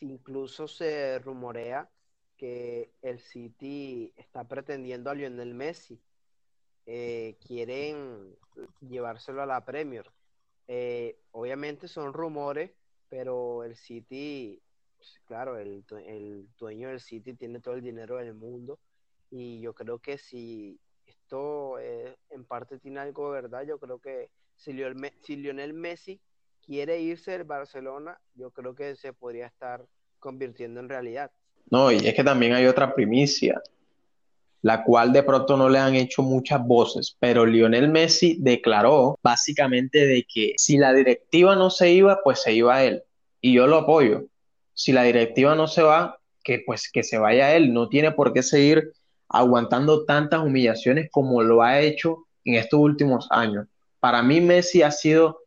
incluso 0.01 0.68
se 0.68 1.18
rumorea 1.18 1.88
que 2.37 2.90
el 3.03 3.20
City 3.20 4.12
está 4.16 4.44
pretendiendo 4.44 5.11
a 5.11 5.14
Lionel 5.14 5.55
Messi. 5.55 6.01
Eh, 6.87 7.37
quieren 7.47 8.37
llevárselo 8.81 9.42
a 9.42 9.47
la 9.47 9.64
Premier. 9.64 10.11
obviamente 11.33 11.88
son 11.88 12.12
rumores, 12.12 12.70
pero 13.09 13.64
el 13.64 13.77
City 13.77 14.61
claro, 15.25 15.59
el, 15.59 15.85
el 16.07 16.49
dueño 16.59 16.88
del 16.88 17.01
City 17.01 17.35
tiene 17.35 17.61
todo 17.61 17.75
el 17.75 17.83
dinero 17.83 18.16
del 18.16 18.35
mundo 18.35 18.79
y 19.31 19.61
yo 19.61 19.75
creo 19.75 19.99
que 19.99 20.18
si 20.18 20.79
esto 21.07 21.79
eh, 21.79 22.16
en 22.31 22.44
parte 22.44 22.79
tiene 22.79 23.01
algo 23.01 23.33
de 23.33 23.42
verdad, 23.42 23.62
yo 23.62 23.79
creo 23.79 23.99
que 23.99 24.31
si 24.64 24.72
Lionel, 24.72 25.12
si 25.22 25.37
Lionel 25.37 25.74
Messi 25.74 26.20
quiere 26.64 27.00
irse 27.00 27.33
del 27.33 27.44
Barcelona, 27.44 28.18
yo 28.35 28.50
creo 28.50 28.74
que 28.74 28.96
se 28.96 29.12
podría 29.12 29.46
estar 29.46 29.85
convirtiendo 30.18 30.81
en 30.81 30.88
realidad. 30.88 31.31
No, 31.70 31.92
y 31.92 31.96
es 31.96 32.14
que 32.14 32.24
también 32.24 32.55
hay 32.55 32.66
otra 32.66 32.94
primicia, 32.94 33.62
la 34.62 34.83
cual 34.83 35.12
de 35.12 35.22
pronto 35.22 35.57
no 35.59 35.68
le 35.68 35.79
han 35.79 35.94
hecho 35.94 36.22
muchas 36.22 36.66
voces, 36.66 37.14
pero 37.20 37.44
Lionel 37.44 37.90
Messi 37.90 38.38
declaró 38.40 39.18
básicamente 39.22 40.07
de 40.07 40.24
que 40.24 40.55
si 40.57 40.79
la 40.79 40.94
directiva 40.94 41.55
no 41.55 41.68
se 41.68 41.92
iba, 41.92 42.20
pues 42.22 42.40
se 42.42 42.55
iba 42.55 42.83
él. 42.83 43.03
Y 43.42 43.53
yo 43.53 43.66
lo 43.66 43.77
apoyo 43.77 44.24
si 44.72 44.92
la 44.92 45.03
directiva 45.03 45.55
no 45.55 45.68
se 45.68 45.83
va, 45.83 46.18
que 46.42 46.62
pues 46.64 46.90
que 46.90 47.03
se 47.03 47.18
vaya 47.18 47.55
él, 47.55 47.72
no 47.72 47.88
tiene 47.88 48.11
por 48.12 48.33
qué 48.33 48.42
seguir 48.42 48.92
aguantando 49.29 50.05
tantas 50.05 50.40
humillaciones 50.40 51.09
como 51.11 51.42
lo 51.42 51.62
ha 51.62 51.81
hecho 51.81 52.27
en 52.44 52.55
estos 52.55 52.81
últimos 52.81 53.29
años. 53.31 53.66
Para 54.05 54.23
mí 54.23 54.38
Messi 54.38 54.83
ha 54.83 54.90
sido 54.90 55.38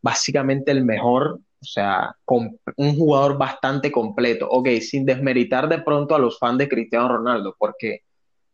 básicamente 0.00 0.70
el 0.72 0.82
mejor, 0.82 1.40
o 1.60 1.64
sea, 1.66 2.16
un 2.26 2.96
jugador 2.96 3.36
bastante 3.36 3.92
completo, 3.92 4.48
ok, 4.48 4.66
sin 4.80 5.04
desmeritar 5.04 5.68
de 5.68 5.82
pronto 5.82 6.14
a 6.14 6.18
los 6.18 6.38
fans 6.38 6.56
de 6.56 6.70
Cristiano 6.70 7.06
Ronaldo, 7.06 7.54
porque 7.58 8.00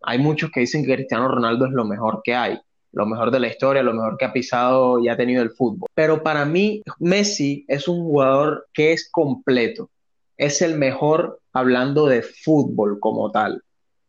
hay 0.03 0.19
muchos 0.19 0.51
que 0.51 0.59
dicen 0.59 0.85
que 0.85 0.97
Cristiano 0.97 1.29
Ronaldo 1.29 1.67
es 1.67 1.71
lo 1.71 1.85
mejor 1.85 2.23
que 2.25 2.35
hay, 2.35 2.59
lo 2.91 3.07
mejor 3.07 3.31
de 3.31 3.39
la 3.39 3.47
historia, 3.47 3.85
lo 3.85 3.95
mejor 3.95 4.17
que 4.19 4.25
ha 4.25 4.33
pisado 4.33 4.99
y 4.99 5.09
ha 5.09 5.17
tenido 5.17 5.41
el 5.41 5.51
fútbol. 5.51 5.89
Pero 5.95 6.25
para 6.25 6.45
mí, 6.45 6.83
Messi 6.99 7.65
es 7.69 7.87
un 7.87 8.03
jugador 8.03 8.67
que 8.75 8.93
es 8.93 9.09
completo. 9.09 9.89
Es 10.37 10.63
el 10.63 10.77
mejor 10.77 11.39
hablando 11.53 12.09
de 12.09 12.23
fútbol 12.23 12.99
como 12.99 13.31
tal. 13.31 13.63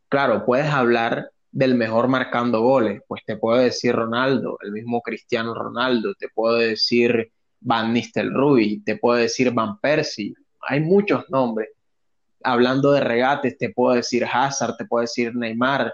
Claro, 0.08 0.44
puedes 0.44 0.66
hablar 0.66 1.30
del 1.54 1.76
mejor 1.76 2.08
marcando 2.08 2.62
goles, 2.62 3.00
pues 3.06 3.22
te 3.24 3.36
puedo 3.36 3.58
decir 3.58 3.94
Ronaldo, 3.94 4.58
el 4.60 4.72
mismo 4.72 5.00
Cristiano 5.02 5.54
Ronaldo, 5.54 6.12
te 6.18 6.28
puedo 6.28 6.56
decir 6.56 7.30
Van 7.60 7.92
Nistelrooy, 7.92 8.82
te 8.84 8.96
puedo 8.96 9.18
decir 9.18 9.52
Van 9.52 9.78
Persie, 9.78 10.34
hay 10.60 10.80
muchos 10.80 11.30
nombres. 11.30 11.68
Hablando 12.42 12.90
de 12.90 13.00
regates, 13.00 13.56
te 13.56 13.70
puedo 13.70 13.94
decir 13.94 14.26
Hazard, 14.30 14.76
te 14.76 14.84
puedo 14.84 15.02
decir 15.02 15.36
Neymar, 15.36 15.92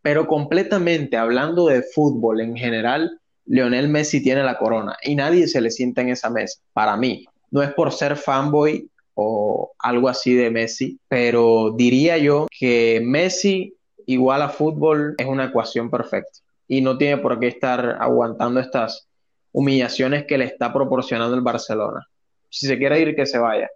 pero 0.00 0.28
completamente 0.28 1.16
hablando 1.16 1.66
de 1.66 1.82
fútbol 1.82 2.40
en 2.40 2.56
general, 2.56 3.20
Lionel 3.46 3.88
Messi 3.88 4.22
tiene 4.22 4.44
la 4.44 4.58
corona 4.58 4.96
y 5.02 5.16
nadie 5.16 5.48
se 5.48 5.60
le 5.60 5.72
sienta 5.72 6.02
en 6.02 6.10
esa 6.10 6.30
mesa, 6.30 6.60
para 6.72 6.96
mí. 6.96 7.26
No 7.50 7.62
es 7.62 7.72
por 7.72 7.92
ser 7.92 8.14
fanboy 8.14 8.88
o 9.14 9.72
algo 9.80 10.08
así 10.08 10.34
de 10.34 10.52
Messi, 10.52 11.00
pero 11.08 11.74
diría 11.76 12.16
yo 12.16 12.46
que 12.56 13.02
Messi 13.04 13.74
igual 14.08 14.40
a 14.40 14.48
fútbol 14.48 15.14
es 15.18 15.26
una 15.26 15.44
ecuación 15.44 15.90
perfecta 15.90 16.40
y 16.66 16.80
no 16.80 16.96
tiene 16.96 17.18
por 17.18 17.38
qué 17.38 17.48
estar 17.48 17.98
aguantando 18.00 18.58
estas 18.58 19.06
humillaciones 19.52 20.24
que 20.24 20.38
le 20.38 20.46
está 20.46 20.72
proporcionando 20.72 21.36
el 21.36 21.42
Barcelona. 21.42 22.08
Si 22.48 22.66
se 22.66 22.78
quiere 22.78 23.00
ir, 23.00 23.14
que 23.14 23.26
se 23.26 23.38
vaya. 23.38 23.70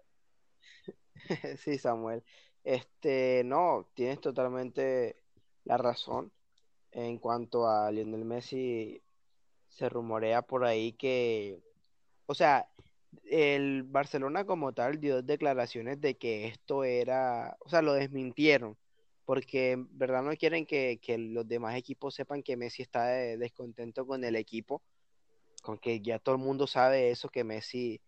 Sí, 1.58 1.78
Samuel. 1.78 2.22
Este, 2.64 3.42
no, 3.44 3.88
tienes 3.94 4.20
totalmente 4.20 5.16
la 5.64 5.76
razón. 5.76 6.32
En 6.90 7.18
cuanto 7.18 7.68
a 7.68 7.90
Lionel 7.90 8.24
Messi, 8.24 9.02
se 9.68 9.88
rumorea 9.88 10.42
por 10.42 10.64
ahí 10.64 10.92
que, 10.92 11.60
o 12.26 12.34
sea, 12.34 12.68
el 13.24 13.82
Barcelona 13.84 14.44
como 14.44 14.72
tal 14.72 14.98
dio 14.98 15.22
declaraciones 15.22 16.00
de 16.00 16.16
que 16.16 16.46
esto 16.48 16.84
era, 16.84 17.56
o 17.60 17.68
sea, 17.68 17.82
lo 17.82 17.94
desmintieron, 17.94 18.76
porque 19.24 19.76
verdad 19.90 20.22
no 20.22 20.34
quieren 20.36 20.66
que, 20.66 20.98
los 21.18 21.46
demás 21.46 21.76
equipos 21.76 22.14
sepan 22.14 22.42
que 22.42 22.56
Messi 22.56 22.82
está 22.82 23.06
descontento 23.06 24.06
con 24.06 24.24
el 24.24 24.36
equipo, 24.36 24.82
con 25.62 25.78
que 25.78 26.00
ya 26.00 26.18
todo 26.18 26.34
el 26.34 26.40
mundo 26.40 26.66
sabe 26.66 27.10
eso, 27.10 27.28
que 27.28 27.44
Messi 27.44 28.00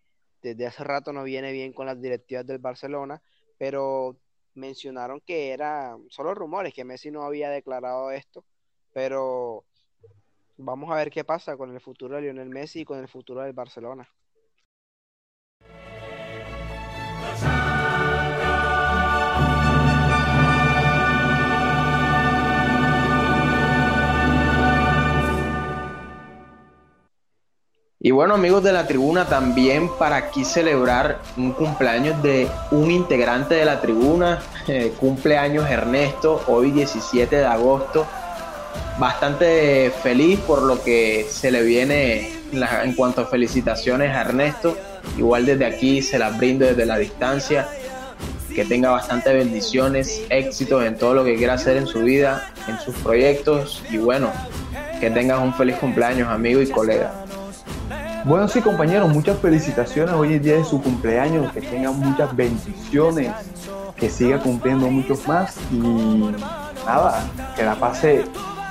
desde 0.43 0.67
hace 0.67 0.85
rato 0.85 1.13
no 1.13 1.23
viene 1.25 1.53
bien 1.53 1.73
con 1.73 1.87
las 1.87 2.01
directivas 2.01 2.47
del 2.47 2.59
Barcelona, 2.59 3.23
pero 3.59 4.19
mencionaron 4.55 5.21
que 5.21 5.51
era 5.51 5.97
solo 6.11 6.35
rumores, 6.35 6.75
que 6.75 6.85
Messi 6.85 7.11
no 7.11 7.23
había 7.23 7.51
declarado 7.51 8.11
esto, 8.11 8.45
pero 8.93 9.65
vamos 10.57 10.91
a 10.91 10.97
ver 10.97 11.11
qué 11.11 11.25
pasa 11.25 11.57
con 11.57 11.73
el 11.73 11.81
futuro 11.81 12.17
de 12.17 12.23
Lionel 12.23 12.49
Messi 12.49 12.81
y 12.81 12.85
con 12.85 12.99
el 12.99 13.09
futuro 13.09 13.43
del 13.43 13.53
Barcelona. 13.53 14.09
Y 28.05 28.11
bueno, 28.11 28.35
amigos 28.35 28.63
de 28.63 28.71
la 28.71 28.87
tribuna, 28.87 29.25
también 29.25 29.89
para 29.89 30.17
aquí 30.17 30.45
celebrar 30.45 31.23
un 31.39 31.53
cumpleaños 31.53 32.23
de 32.23 32.51
un 32.71 32.91
integrante 32.91 33.55
de 33.55 33.65
la 33.65 33.81
tribuna, 33.81 34.43
eh, 34.69 34.93
cumpleaños 35.01 35.71
Ernesto, 35.71 36.43
hoy 36.47 36.71
17 36.71 37.35
de 37.35 37.47
agosto. 37.47 38.07
Bastante 38.99 39.91
feliz 40.03 40.39
por 40.41 40.65
lo 40.65 40.85
que 40.85 41.27
se 41.31 41.51
le 41.51 41.63
viene 41.63 42.31
en 42.53 42.93
cuanto 42.93 43.23
a 43.23 43.25
felicitaciones 43.25 44.15
a 44.15 44.21
Ernesto. 44.21 44.77
Igual 45.17 45.47
desde 45.47 45.65
aquí 45.65 46.03
se 46.03 46.19
las 46.19 46.37
brindo 46.37 46.67
desde 46.67 46.85
la 46.85 46.99
distancia. 46.99 47.67
Que 48.55 48.67
tenga 48.67 48.91
bastantes 48.91 49.33
bendiciones, 49.33 50.27
éxitos 50.29 50.85
en 50.85 50.99
todo 50.99 51.15
lo 51.15 51.25
que 51.25 51.37
quiera 51.37 51.55
hacer 51.55 51.79
en 51.79 51.87
su 51.87 52.01
vida, 52.01 52.53
en 52.69 52.79
sus 52.81 52.95
proyectos. 52.97 53.83
Y 53.91 53.97
bueno, 53.97 54.31
que 55.01 55.11
tengas 55.11 55.41
un 55.41 55.55
feliz 55.55 55.77
cumpleaños, 55.77 56.29
amigo 56.29 56.61
y 56.61 56.67
colega. 56.67 57.24
Bueno, 58.25 58.49
sí, 58.49 58.63
compañeros, 58.63 59.13
muchas 59.13 59.39
felicitaciones. 59.39 60.15
Hoy 60.15 60.35
es 60.35 60.43
día 60.43 60.57
de 60.57 60.65
su 60.65 60.81
cumpleaños, 60.81 61.53
que 61.53 61.61
tenga 61.61 61.91
muchas 61.91 62.35
bendiciones, 62.35 63.31
que 63.97 64.09
siga 64.09 64.39
cumpliendo 64.39 64.89
muchos 64.91 65.29
más 65.29 65.57
y 65.71 65.77
nada, 65.77 67.23
que 67.55 67.63
la 67.63 67.75
pase 67.75 68.25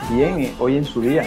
bien 0.09 0.39
eh, 0.39 0.55
hoy 0.57 0.77
en 0.77 0.85
su 0.85 1.01
día. 1.01 1.23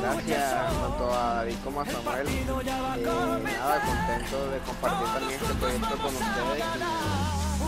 Gracias 0.00 0.54
tanto 0.80 1.12
a 1.12 1.34
David 1.34 1.54
como 1.62 1.82
a 1.82 1.84
Samuel. 1.84 2.26
Eh, 2.26 3.04
nada, 3.04 3.82
contento 3.84 4.50
de 4.50 4.58
compartir 4.60 5.06
también 5.12 5.40
este 5.42 5.54
proyecto 5.54 5.96
con 5.96 6.06
ustedes 6.06 6.64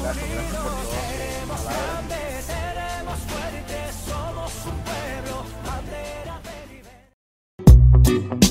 gracias, 0.02 0.30
gracias 0.30 0.62
por 8.40 8.45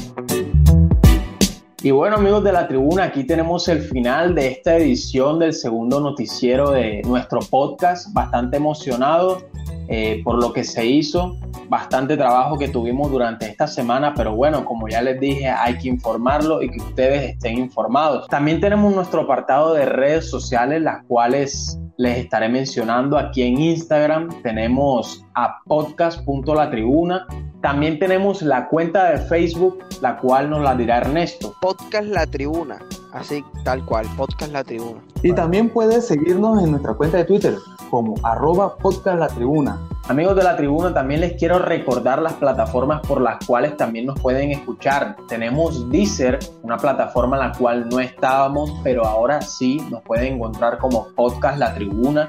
Y 1.85 1.91
bueno 1.91 2.15
amigos 2.15 2.43
de 2.43 2.51
la 2.51 2.67
tribuna, 2.67 3.03
aquí 3.03 3.25
tenemos 3.25 3.67
el 3.67 3.79
final 3.79 4.33
de 4.33 4.47
esta 4.47 4.75
edición 4.75 5.37
del 5.37 5.53
segundo 5.53 5.99
noticiero 5.99 6.71
de 6.71 7.03
nuestro 7.03 7.41
podcast, 7.41 8.11
bastante 8.11 8.57
emocionado 8.57 9.43
eh, 9.87 10.19
por 10.23 10.41
lo 10.41 10.51
que 10.51 10.63
se 10.63 10.83
hizo, 10.83 11.37
bastante 11.69 12.17
trabajo 12.17 12.57
que 12.57 12.69
tuvimos 12.69 13.11
durante 13.11 13.45
esta 13.45 13.67
semana, 13.67 14.15
pero 14.15 14.35
bueno, 14.35 14.65
como 14.65 14.87
ya 14.87 14.99
les 15.03 15.19
dije, 15.19 15.47
hay 15.47 15.77
que 15.77 15.89
informarlo 15.89 16.63
y 16.63 16.71
que 16.71 16.79
ustedes 16.79 17.33
estén 17.33 17.59
informados. 17.59 18.27
También 18.29 18.59
tenemos 18.59 18.95
nuestro 18.95 19.21
apartado 19.21 19.75
de 19.75 19.85
redes 19.85 20.27
sociales, 20.27 20.81
las 20.81 21.03
cuales 21.05 21.79
les 21.97 22.17
estaré 22.17 22.49
mencionando 22.49 23.15
aquí 23.15 23.43
en 23.43 23.59
Instagram. 23.59 24.29
Tenemos 24.41 25.23
a 25.35 25.59
podcast.latribuna. 25.65 27.27
También 27.65 27.97
tenemos 27.97 28.43
la 28.43 28.67
cuenta 28.67 29.09
de 29.09 29.17
Facebook, 29.17 29.79
la 29.99 30.17
cual 30.17 30.51
nos 30.51 30.61
la 30.61 30.75
dirá 30.75 30.97
Ernesto. 30.97 31.55
Podcast 31.61 32.07
La 32.09 32.27
Tribuna, 32.27 32.77
así 33.11 33.43
tal 33.63 33.83
cual, 33.85 34.05
Podcast 34.15 34.51
La 34.51 34.63
Tribuna. 34.63 35.01
Y 35.23 35.33
también 35.33 35.69
puedes 35.69 36.05
seguirnos 36.05 36.61
en 36.63 36.69
nuestra 36.69 36.93
cuenta 36.93 37.17
de 37.17 37.23
Twitter 37.23 37.55
como 37.89 38.13
arroba 38.21 38.77
podcast 38.77 39.17
La 39.17 39.29
Tribuna. 39.29 39.79
Amigos 40.07 40.35
de 40.35 40.43
la 40.43 40.55
tribuna, 40.55 40.93
también 40.93 41.21
les 41.21 41.33
quiero 41.39 41.57
recordar 41.57 42.21
las 42.21 42.33
plataformas 42.33 43.01
por 43.07 43.19
las 43.19 43.43
cuales 43.43 43.75
también 43.75 44.05
nos 44.05 44.19
pueden 44.19 44.51
escuchar. 44.51 45.15
Tenemos 45.27 45.89
Deezer, 45.89 46.37
una 46.61 46.77
plataforma 46.77 47.35
en 47.37 47.49
la 47.49 47.57
cual 47.57 47.89
no 47.89 47.99
estábamos, 47.99 48.71
pero 48.83 49.07
ahora 49.07 49.41
sí 49.41 49.81
nos 49.89 50.03
pueden 50.03 50.35
encontrar 50.35 50.77
como 50.77 51.07
Podcast 51.15 51.57
La 51.57 51.73
Tribuna. 51.73 52.27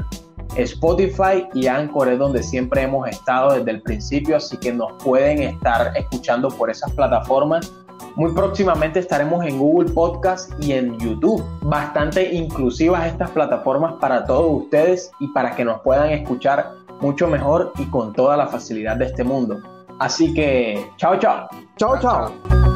Spotify 0.57 1.47
y 1.55 1.66
Anchor 1.66 2.09
es 2.09 2.18
donde 2.18 2.42
siempre 2.42 2.82
hemos 2.82 3.09
estado 3.09 3.55
desde 3.55 3.70
el 3.70 3.82
principio, 3.82 4.36
así 4.36 4.57
que 4.57 4.72
nos 4.72 4.92
pueden 5.03 5.42
estar 5.42 5.92
escuchando 5.97 6.49
por 6.49 6.70
esas 6.70 6.92
plataformas. 6.92 7.72
Muy 8.14 8.32
próximamente 8.32 9.01
estaremos 9.01 9.44
en 9.44 9.59
Google 9.59 9.90
Podcast 9.90 10.53
y 10.62 10.72
en 10.72 10.99
YouTube. 10.99 11.44
Bastante 11.62 12.34
inclusivas 12.34 13.07
estas 13.07 13.30
plataformas 13.30 13.94
para 14.01 14.24
todos 14.24 14.62
ustedes 14.62 15.11
y 15.20 15.28
para 15.28 15.55
que 15.55 15.64
nos 15.64 15.80
puedan 15.80 16.11
escuchar 16.11 16.72
mucho 17.01 17.28
mejor 17.28 17.72
y 17.78 17.84
con 17.86 18.12
toda 18.12 18.36
la 18.36 18.47
facilidad 18.47 18.97
de 18.97 19.07
este 19.07 19.24
mundo. 19.24 19.59
Así 19.99 20.32
que, 20.34 20.90
chao, 20.97 21.18
chao. 21.18 21.49
Chao, 21.76 21.99
chao. 22.01 22.76